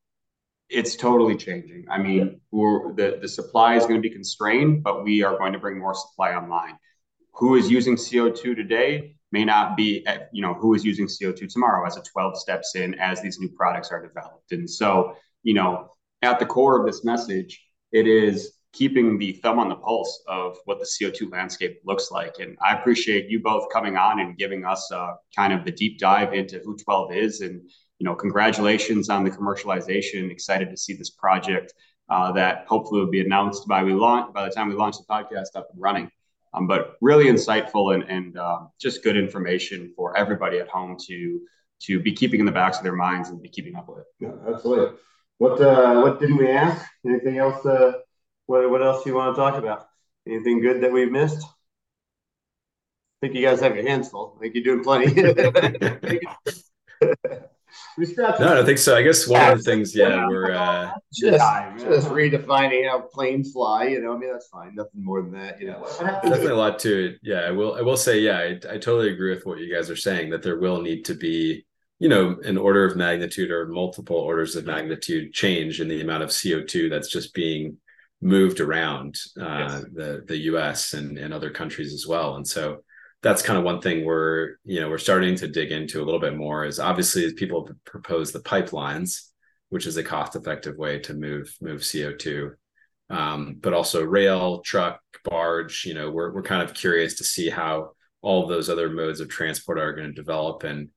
it's 0.69 0.97
totally 0.97 1.37
changing. 1.37 1.85
I 1.91 1.99
mean, 1.99 2.41
the 2.51 3.19
the 3.21 3.29
supply 3.29 3.77
is 3.77 3.83
going 3.83 3.97
to 3.97 4.01
be 4.01 4.09
constrained, 4.09 4.83
but 4.83 5.05
we 5.05 5.23
are 5.23 5.37
going 5.37 5.53
to 5.53 5.59
bring 5.59 5.79
more 5.79 5.95
supply 5.95 6.33
online. 6.33 6.79
Who 7.35 7.57
is 7.57 7.71
using 7.71 7.97
CO2 7.97 8.57
today 8.57 9.17
may 9.33 9.45
not 9.45 9.77
be, 9.77 10.07
you 10.33 10.43
know, 10.43 10.55
who 10.55 10.75
is 10.75 10.85
using 10.85 11.07
CO2 11.07 11.53
tomorrow 11.53 11.87
as 11.87 11.97
a 11.97 12.03
Twelve 12.03 12.39
steps 12.39 12.75
in 12.77 12.95
as 12.95 13.21
these 13.21 13.39
new 13.39 13.49
products 13.49 13.91
are 13.91 14.07
developed. 14.07 14.53
And 14.53 14.69
so, 14.69 15.17
you 15.43 15.55
know, 15.55 15.89
at 16.23 16.39
the 16.39 16.47
core 16.47 16.79
of 16.79 16.87
this 16.87 17.05
message, 17.05 17.65
it 17.91 18.07
is 18.07 18.53
keeping 18.73 19.19
the 19.19 19.33
thumb 19.43 19.59
on 19.59 19.69
the 19.69 19.75
pulse 19.75 20.23
of 20.27 20.57
what 20.65 20.79
the 20.79 20.87
CO2 20.87 21.31
landscape 21.31 21.81
looks 21.85 22.11
like. 22.11 22.37
And 22.39 22.57
I 22.65 22.75
appreciate 22.75 23.29
you 23.29 23.41
both 23.41 23.71
coming 23.73 23.97
on 23.97 24.21
and 24.21 24.37
giving 24.37 24.65
us 24.65 24.91
uh, 24.91 25.13
kind 25.37 25.53
of 25.53 25.65
the 25.65 25.73
deep 25.73 25.99
dive 25.99 26.33
into 26.33 26.61
who 26.65 26.77
Twelve 26.77 27.13
is. 27.13 27.41
And, 27.43 27.61
you 27.99 28.05
know, 28.05 28.15
congratulations 28.15 29.11
on 29.11 29.25
the 29.25 29.31
commercialization. 29.31 30.31
Excited 30.31 30.71
to 30.71 30.77
see 30.77 30.95
this 30.95 31.11
project 31.11 31.75
uh, 32.09 32.33
that 32.33 32.65
hopefully 32.67 33.01
will 33.01 33.11
be 33.11 33.21
announced 33.21 33.69
by 33.69 33.83
we 33.83 33.93
launch 33.93 34.33
by 34.33 34.45
the 34.45 34.55
time 34.55 34.69
we 34.69 34.75
launch 34.75 34.97
the 34.99 35.05
podcast 35.05 35.55
up 35.55 35.69
and 35.73 35.81
running. 35.81 36.11
Um, 36.55 36.67
but 36.67 36.97
really 37.01 37.27
insightful 37.27 37.95
and, 37.95 38.03
and 38.05 38.37
uh, 38.37 38.61
just 38.79 39.03
good 39.03 39.17
information 39.17 39.93
for 39.97 40.17
everybody 40.17 40.59
at 40.59 40.69
home 40.69 40.97
to 41.09 41.41
to 41.85 41.99
be 41.99 42.13
keeping 42.13 42.41
in 42.41 42.47
the 42.47 42.53
backs 42.53 42.77
of 42.77 42.85
their 42.85 42.95
minds 42.95 43.31
and 43.31 43.43
be 43.43 43.49
keeping 43.49 43.75
up 43.75 43.89
with. 43.89 44.05
Yeah, 44.21 44.33
absolutely. 44.47 44.97
What 45.39 45.61
uh, 45.61 46.01
what 46.03 46.21
didn't 46.21 46.37
we 46.37 46.51
ask? 46.51 46.85
Anything 47.07 47.39
else? 47.39 47.65
Uh, 47.65 47.93
what 48.47 48.71
what 48.71 48.83
else 48.83 49.03
do 49.03 49.11
you 49.11 49.17
want 49.17 49.35
to 49.35 49.41
talk 49.41 49.57
about? 49.57 49.87
Anything 50.27 50.61
good 50.61 50.83
that 50.83 50.93
we've 50.93 51.11
missed? 51.11 51.43
I 51.43 53.27
think 53.27 53.35
you 53.35 53.47
guys 53.47 53.61
have 53.61 53.75
your 53.75 53.87
hands 53.87 54.09
full. 54.09 54.37
I 54.37 54.41
think 54.43 54.55
you're 54.55 54.65
doing 54.65 54.85
plenty. 54.85 55.15
we 57.97 58.07
scratched. 58.07 58.41
No, 58.41 58.49
I 58.49 58.55
don't 58.55 58.67
think 58.67 58.79
so. 58.79 58.97
I 58.97 59.03
guess 59.03 59.27
one 59.27 59.41
yeah, 59.41 59.53
of 59.53 59.59
the 59.59 59.65
things, 59.65 59.95
yeah, 59.95 60.27
we're 60.27 60.53
uh, 60.53 60.91
just 61.13 61.79
just 61.79 62.09
redefining 62.09 62.89
how 62.89 63.01
planes 63.01 63.53
fly. 63.53 63.85
You 63.89 64.01
know, 64.01 64.15
I 64.15 64.19
mean 64.19 64.33
that's 64.33 64.49
fine. 64.49 64.75
Nothing 64.75 65.05
more 65.05 65.23
than 65.23 65.33
that. 65.33 65.61
You 65.61 65.69
know, 65.69 65.87
definitely 66.01 66.47
a 66.47 66.57
lot 66.57 66.79
to 66.81 67.07
it. 67.07 67.21
Yeah, 67.23 67.41
I 67.41 67.51
will. 67.51 67.75
I 67.75 67.83
will 67.83 67.97
say, 67.97 68.21
yeah, 68.21 68.39
I, 68.39 68.75
I 68.75 68.79
totally 68.79 69.13
agree 69.13 69.35
with 69.35 69.47
what 69.47 69.59
you 69.59 69.73
guys 69.73 69.91
are 69.91 69.97
saying. 69.97 70.31
That 70.31 70.43
there 70.43 70.59
will 70.59 70.81
need 70.81 71.05
to 71.07 71.15
be 71.15 71.65
you 71.99 72.09
know 72.09 72.37
an 72.45 72.59
order 72.59 72.85
of 72.85 72.97
magnitude 72.97 73.51
or 73.51 73.67
multiple 73.69 74.17
orders 74.17 74.57
of 74.57 74.67
magnitude 74.67 75.33
change 75.33 75.81
in 75.81 75.89
the 75.89 76.01
amount 76.01 76.23
of 76.23 76.31
CO2 76.31 76.91
that's 76.91 77.09
just 77.09 77.33
being 77.35 77.77
moved 78.21 78.61
around 78.61 79.17
uh, 79.41 79.69
yes. 79.69 79.85
the 79.93 80.25
the 80.27 80.37
U.S. 80.39 80.95
and, 80.95 81.19
and 81.19 81.35
other 81.35 81.51
countries 81.51 81.93
as 81.93 82.07
well. 82.07 82.37
And 82.37 82.47
so 82.47 82.83
that's 83.23 83.43
kind 83.43 83.59
of 83.59 83.65
one 83.65 83.81
thing 83.81 84.05
we're 84.05 84.57
you 84.65 84.81
know 84.81 84.91
we're 84.91 84.99
starting 84.99 85.37
to 85.37 85.49
dig 85.49 85.71
into 85.73 86.03
a 86.03 86.05
little 86.05 86.21
bit 86.21 86.37
more. 86.37 86.65
Is 86.65 86.79
obviously 86.79 87.33
people 87.35 87.69
propose 87.85 88.33
the 88.33 88.41
pipelines, 88.41 89.29
which 89.69 89.87
is 89.87 89.97
a 89.97 90.03
cost 90.03 90.37
effective 90.37 90.77
way 90.77 90.99
to 91.01 91.15
move 91.15 91.55
move 91.61 91.87
CO 91.91 92.13
two, 92.13 92.53
um, 93.11 93.57
but 93.61 93.75
also 93.75 94.05
rail, 94.05 94.61
truck, 94.61 95.01
barge. 95.25 95.85
You 95.85 95.95
know, 95.95 96.11
we're 96.11 96.33
we're 96.33 96.43
kind 96.43 96.63
of 96.63 96.75
curious 96.75 97.15
to 97.19 97.25
see 97.25 97.49
how 97.49 97.93
all 98.21 98.47
those 98.47 98.69
other 98.69 98.91
modes 98.91 99.21
of 99.21 99.29
transport 99.29 99.79
are 99.79 99.93
going 99.93 100.07
to 100.07 100.13
develop 100.13 100.63
and 100.63 100.89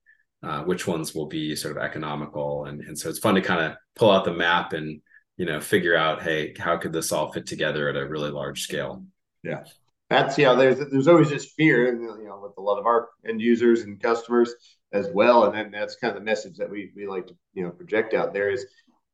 uh, 0.44 0.62
which 0.62 0.86
ones 0.86 1.16
will 1.16 1.26
be 1.26 1.56
sort 1.56 1.76
of 1.76 1.84
economical. 1.84 2.66
And 2.66 2.82
and 2.82 2.98
so 2.98 3.10
it's 3.10 3.20
fun 3.20 3.36
to 3.36 3.42
kind 3.42 3.62
of 3.62 3.78
pull 3.96 4.12
out 4.12 4.26
the 4.26 4.34
map 4.34 4.74
and 4.74 5.02
you 5.38 5.46
know 5.46 5.60
figure 5.60 5.96
out 5.96 6.22
hey 6.22 6.54
how 6.58 6.78
could 6.78 6.94
this 6.94 7.12
all 7.12 7.32
fit 7.32 7.46
together 7.46 7.90
at 7.90 7.98
a 7.98 8.08
really 8.08 8.32
large 8.32 8.62
scale 8.62 9.04
yeah 9.44 9.64
that's 10.10 10.38
yeah 10.38 10.54
there's 10.54 10.78
there's 10.92 11.08
always 11.08 11.30
this 11.30 11.54
fear 11.58 11.96
you 11.96 12.28
know 12.28 12.40
with 12.42 12.54
a 12.58 12.62
lot 12.62 12.80
of 12.80 12.86
our 12.86 13.10
end 13.28 13.42
users 13.42 13.82
and 13.82 14.02
customers 14.02 14.54
as 14.94 15.10
well 15.14 15.46
and 15.46 15.56
then 15.56 15.72
that's 15.72 15.96
kind 15.96 16.16
of 16.16 16.20
the 16.20 16.26
message 16.26 16.58
that 16.58 16.70
we, 16.70 16.92
we 16.96 17.08
like 17.08 17.28
to 17.28 17.36
you 17.54 17.64
know 17.64 17.72
project 17.72 18.14
out 18.14 18.34
there 18.34 18.50
is 18.50 18.66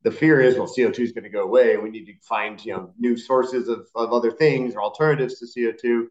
the 0.02 0.10
fear 0.10 0.40
is 0.40 0.56
well 0.56 0.66
co2 0.66 0.98
is 0.98 1.12
going 1.12 1.24
to 1.24 1.30
go 1.30 1.44
away 1.44 1.76
we 1.76 1.90
need 1.90 2.06
to 2.06 2.14
find 2.22 2.64
you 2.64 2.72
know 2.72 2.92
new 2.98 3.16
sources 3.16 3.68
of, 3.68 3.86
of 3.94 4.12
other 4.12 4.30
things 4.30 4.74
or 4.74 4.82
alternatives 4.82 5.38
to 5.38 5.46
co2 5.46 6.06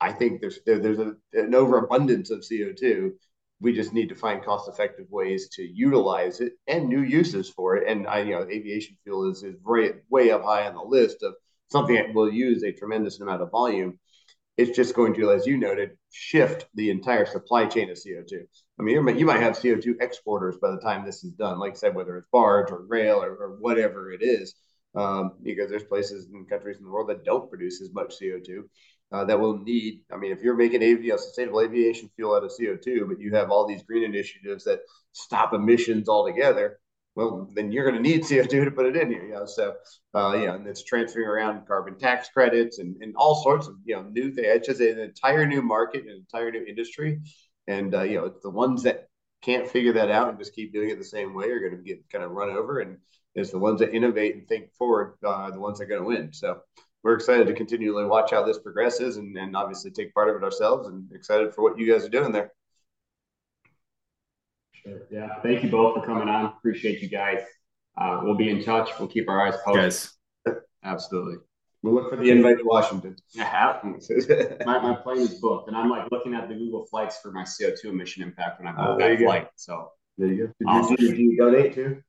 i 0.00 0.12
think 0.12 0.40
there's 0.40 0.58
there, 0.66 0.78
there's 0.78 0.98
a, 0.98 1.14
an 1.34 1.54
overabundance 1.54 2.30
of 2.30 2.40
co2 2.40 3.12
we 3.60 3.72
just 3.72 3.92
need 3.92 4.08
to 4.08 4.14
find 4.14 4.44
cost 4.44 4.68
effective 4.68 5.06
ways 5.10 5.48
to 5.48 5.62
utilize 5.62 6.40
it 6.40 6.52
and 6.66 6.88
new 6.88 7.00
uses 7.00 7.48
for 7.48 7.76
it. 7.76 7.88
And 7.88 8.06
I, 8.06 8.20
you 8.20 8.32
know, 8.32 8.42
aviation 8.42 8.96
fuel 9.02 9.30
is, 9.30 9.42
is 9.42 9.56
way, 9.64 9.92
way 10.10 10.30
up 10.30 10.44
high 10.44 10.66
on 10.66 10.74
the 10.74 10.82
list 10.82 11.22
of 11.22 11.34
something 11.68 11.94
that 11.94 12.12
will 12.12 12.30
use 12.30 12.62
a 12.62 12.72
tremendous 12.72 13.20
amount 13.20 13.42
of 13.42 13.50
volume. 13.50 13.98
It's 14.56 14.74
just 14.74 14.94
going 14.94 15.14
to, 15.14 15.32
as 15.32 15.46
you 15.46 15.58
noted, 15.58 15.90
shift 16.10 16.66
the 16.74 16.90
entire 16.90 17.26
supply 17.26 17.66
chain 17.66 17.90
of 17.90 17.98
CO2. 17.98 18.40
I 18.78 18.82
mean, 18.82 19.18
you 19.18 19.26
might 19.26 19.40
have 19.40 19.58
CO2 19.58 20.00
exporters 20.00 20.56
by 20.60 20.70
the 20.70 20.80
time 20.80 21.04
this 21.04 21.24
is 21.24 21.32
done, 21.32 21.58
like 21.58 21.72
I 21.72 21.76
said, 21.76 21.94
whether 21.94 22.16
it's 22.16 22.28
barge 22.32 22.70
or 22.70 22.86
rail 22.86 23.22
or, 23.22 23.30
or 23.36 23.56
whatever 23.60 24.12
it 24.12 24.22
is, 24.22 24.54
um, 24.94 25.32
because 25.42 25.68
there's 25.68 25.84
places 25.84 26.28
and 26.32 26.48
countries 26.48 26.78
in 26.78 26.84
the 26.84 26.90
world 26.90 27.10
that 27.10 27.24
don't 27.24 27.50
produce 27.50 27.82
as 27.82 27.92
much 27.92 28.14
CO2 28.20 28.62
uh, 29.12 29.24
that 29.24 29.38
will 29.38 29.58
need. 29.58 30.00
I 30.12 30.16
mean, 30.16 30.32
if 30.32 30.42
you're 30.42 30.56
making 30.56 30.80
sustainable 31.18 31.60
aviation 31.60 32.10
fuel 32.16 32.34
out 32.34 32.44
of 32.44 32.50
CO2, 32.50 33.06
but 33.08 33.20
you 33.20 33.34
have 33.34 33.50
all 33.50 33.66
these 33.66 33.82
green 33.82 34.04
initiatives 34.04 34.64
that 34.64 34.80
stop 35.12 35.52
emissions 35.52 36.08
altogether, 36.08 36.78
well, 37.16 37.48
then 37.54 37.72
you're 37.72 37.90
going 37.90 38.00
to 38.00 38.08
need 38.08 38.24
CO2 38.24 38.66
to 38.66 38.70
put 38.70 38.84
it 38.84 38.94
in 38.94 39.10
here. 39.10 39.24
You 39.24 39.34
know, 39.34 39.46
so 39.46 39.74
uh, 40.14 40.38
yeah, 40.40 40.54
and 40.54 40.66
it's 40.66 40.84
transferring 40.84 41.26
around 41.26 41.66
carbon 41.66 41.98
tax 41.98 42.28
credits 42.28 42.78
and, 42.78 42.94
and 43.00 43.16
all 43.16 43.42
sorts 43.42 43.66
of 43.66 43.76
you 43.84 43.96
know 43.96 44.02
new 44.02 44.30
things. 44.30 44.46
It's 44.48 44.68
just 44.68 44.80
an 44.80 45.00
entire 45.00 45.46
new 45.46 45.62
market, 45.62 46.04
an 46.04 46.10
entire 46.10 46.50
new 46.50 46.64
industry, 46.64 47.20
and 47.66 47.94
uh, 47.94 48.02
you 48.02 48.20
know 48.20 48.32
the 48.42 48.50
ones 48.50 48.82
that 48.82 49.08
can't 49.42 49.66
figure 49.66 49.94
that 49.94 50.10
out 50.10 50.28
and 50.28 50.38
just 50.38 50.54
keep 50.54 50.72
doing 50.72 50.90
it 50.90 50.98
the 50.98 51.04
same 51.04 51.34
way 51.34 51.50
are 51.50 51.60
going 51.60 51.76
to 51.76 51.82
get 51.82 52.08
kind 52.12 52.22
of 52.22 52.32
run 52.32 52.50
over, 52.50 52.80
and 52.80 52.98
it's 53.34 53.50
the 53.50 53.58
ones 53.58 53.80
that 53.80 53.94
innovate 53.94 54.34
and 54.34 54.46
think 54.46 54.72
forward, 54.74 55.14
uh, 55.26 55.50
the 55.50 55.60
ones 55.60 55.78
that 55.78 55.84
are 55.84 55.88
going 55.88 56.02
to 56.02 56.06
win. 56.06 56.32
So 56.32 56.60
we're 57.02 57.14
excited 57.14 57.46
to 57.46 57.54
continually 57.54 58.04
watch 58.04 58.30
how 58.30 58.44
this 58.44 58.58
progresses 58.58 59.16
and, 59.16 59.36
and 59.36 59.56
obviously 59.56 59.90
take 59.90 60.12
part 60.12 60.28
of 60.28 60.36
it 60.36 60.44
ourselves 60.44 60.88
and 60.88 61.10
excited 61.12 61.54
for 61.54 61.62
what 61.62 61.78
you 61.78 61.90
guys 61.90 62.04
are 62.04 62.10
doing 62.10 62.32
there. 62.32 62.50
Sure. 64.86 65.00
Yeah. 65.10 65.28
Thank 65.42 65.64
you 65.64 65.70
both 65.70 65.96
for 65.96 66.06
coming 66.06 66.28
on. 66.28 66.46
Appreciate 66.46 67.00
you 67.00 67.08
guys. 67.08 67.42
Uh, 67.98 68.20
we'll 68.22 68.36
be 68.36 68.50
in 68.50 68.62
touch. 68.62 68.90
We'll 68.98 69.08
keep 69.08 69.28
our 69.28 69.46
eyes 69.46 69.54
posted. 69.64 70.10
Guys. 70.46 70.62
Absolutely. 70.84 71.36
We'll 71.82 71.94
look 71.94 72.10
for 72.10 72.16
the 72.16 72.30
invite 72.30 72.58
to 72.58 72.64
Washington. 72.64 73.16
Yeah, 73.32 73.78
my, 74.66 74.78
my 74.80 74.94
plane 74.94 75.18
is 75.18 75.34
booked, 75.34 75.68
and 75.68 75.76
I'm 75.76 75.88
like 75.88 76.10
looking 76.10 76.34
at 76.34 76.48
the 76.48 76.54
Google 76.54 76.84
flights 76.86 77.18
for 77.20 77.30
my 77.30 77.42
CO2 77.42 77.84
emission 77.86 78.22
impact 78.22 78.60
when 78.60 78.66
I 78.66 78.72
book 78.72 79.00
uh, 79.00 79.08
that 79.08 79.18
flight. 79.18 79.48
So 79.56 79.92
there 80.18 80.28
you 80.28 80.46
go. 80.46 80.52
Did, 80.58 80.66
awesome. 80.66 80.96
you, 80.98 81.08
did 81.08 81.18
you 81.18 81.36
donate 81.36 81.74
to 81.74 82.02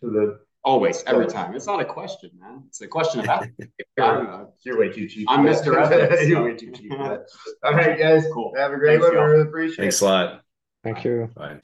to 0.00 0.10
the 0.10 0.40
Always, 0.64 1.02
every 1.08 1.26
time. 1.26 1.56
It's 1.56 1.66
not 1.66 1.80
a 1.80 1.84
question, 1.84 2.30
man. 2.38 2.62
It's 2.68 2.80
a 2.82 2.86
question 2.86 3.20
of 3.20 3.28
ethics. 3.28 3.54
I'm, 4.00 4.46
you're 4.64 4.78
way 4.78 4.90
too 4.90 5.08
cheap. 5.08 5.26
I'm 5.30 5.44
Mr. 5.44 5.76
Ethics. 5.76 6.28
you're 6.28 6.44
way 6.44 6.54
too 6.54 6.70
cheap. 6.70 6.92
All 6.92 7.74
right, 7.74 7.98
guys. 7.98 8.24
Cool. 8.32 8.52
Have 8.56 8.72
a 8.72 8.76
great 8.76 9.00
Thanks, 9.00 9.16
one. 9.16 9.24
We 9.24 9.30
really 9.30 9.42
appreciate 9.42 9.78
Thanks 9.78 10.00
it. 10.00 10.04
a 10.04 10.08
lot. 10.08 10.42
Thank 10.84 11.04
you. 11.04 11.28
Bye. 11.34 11.58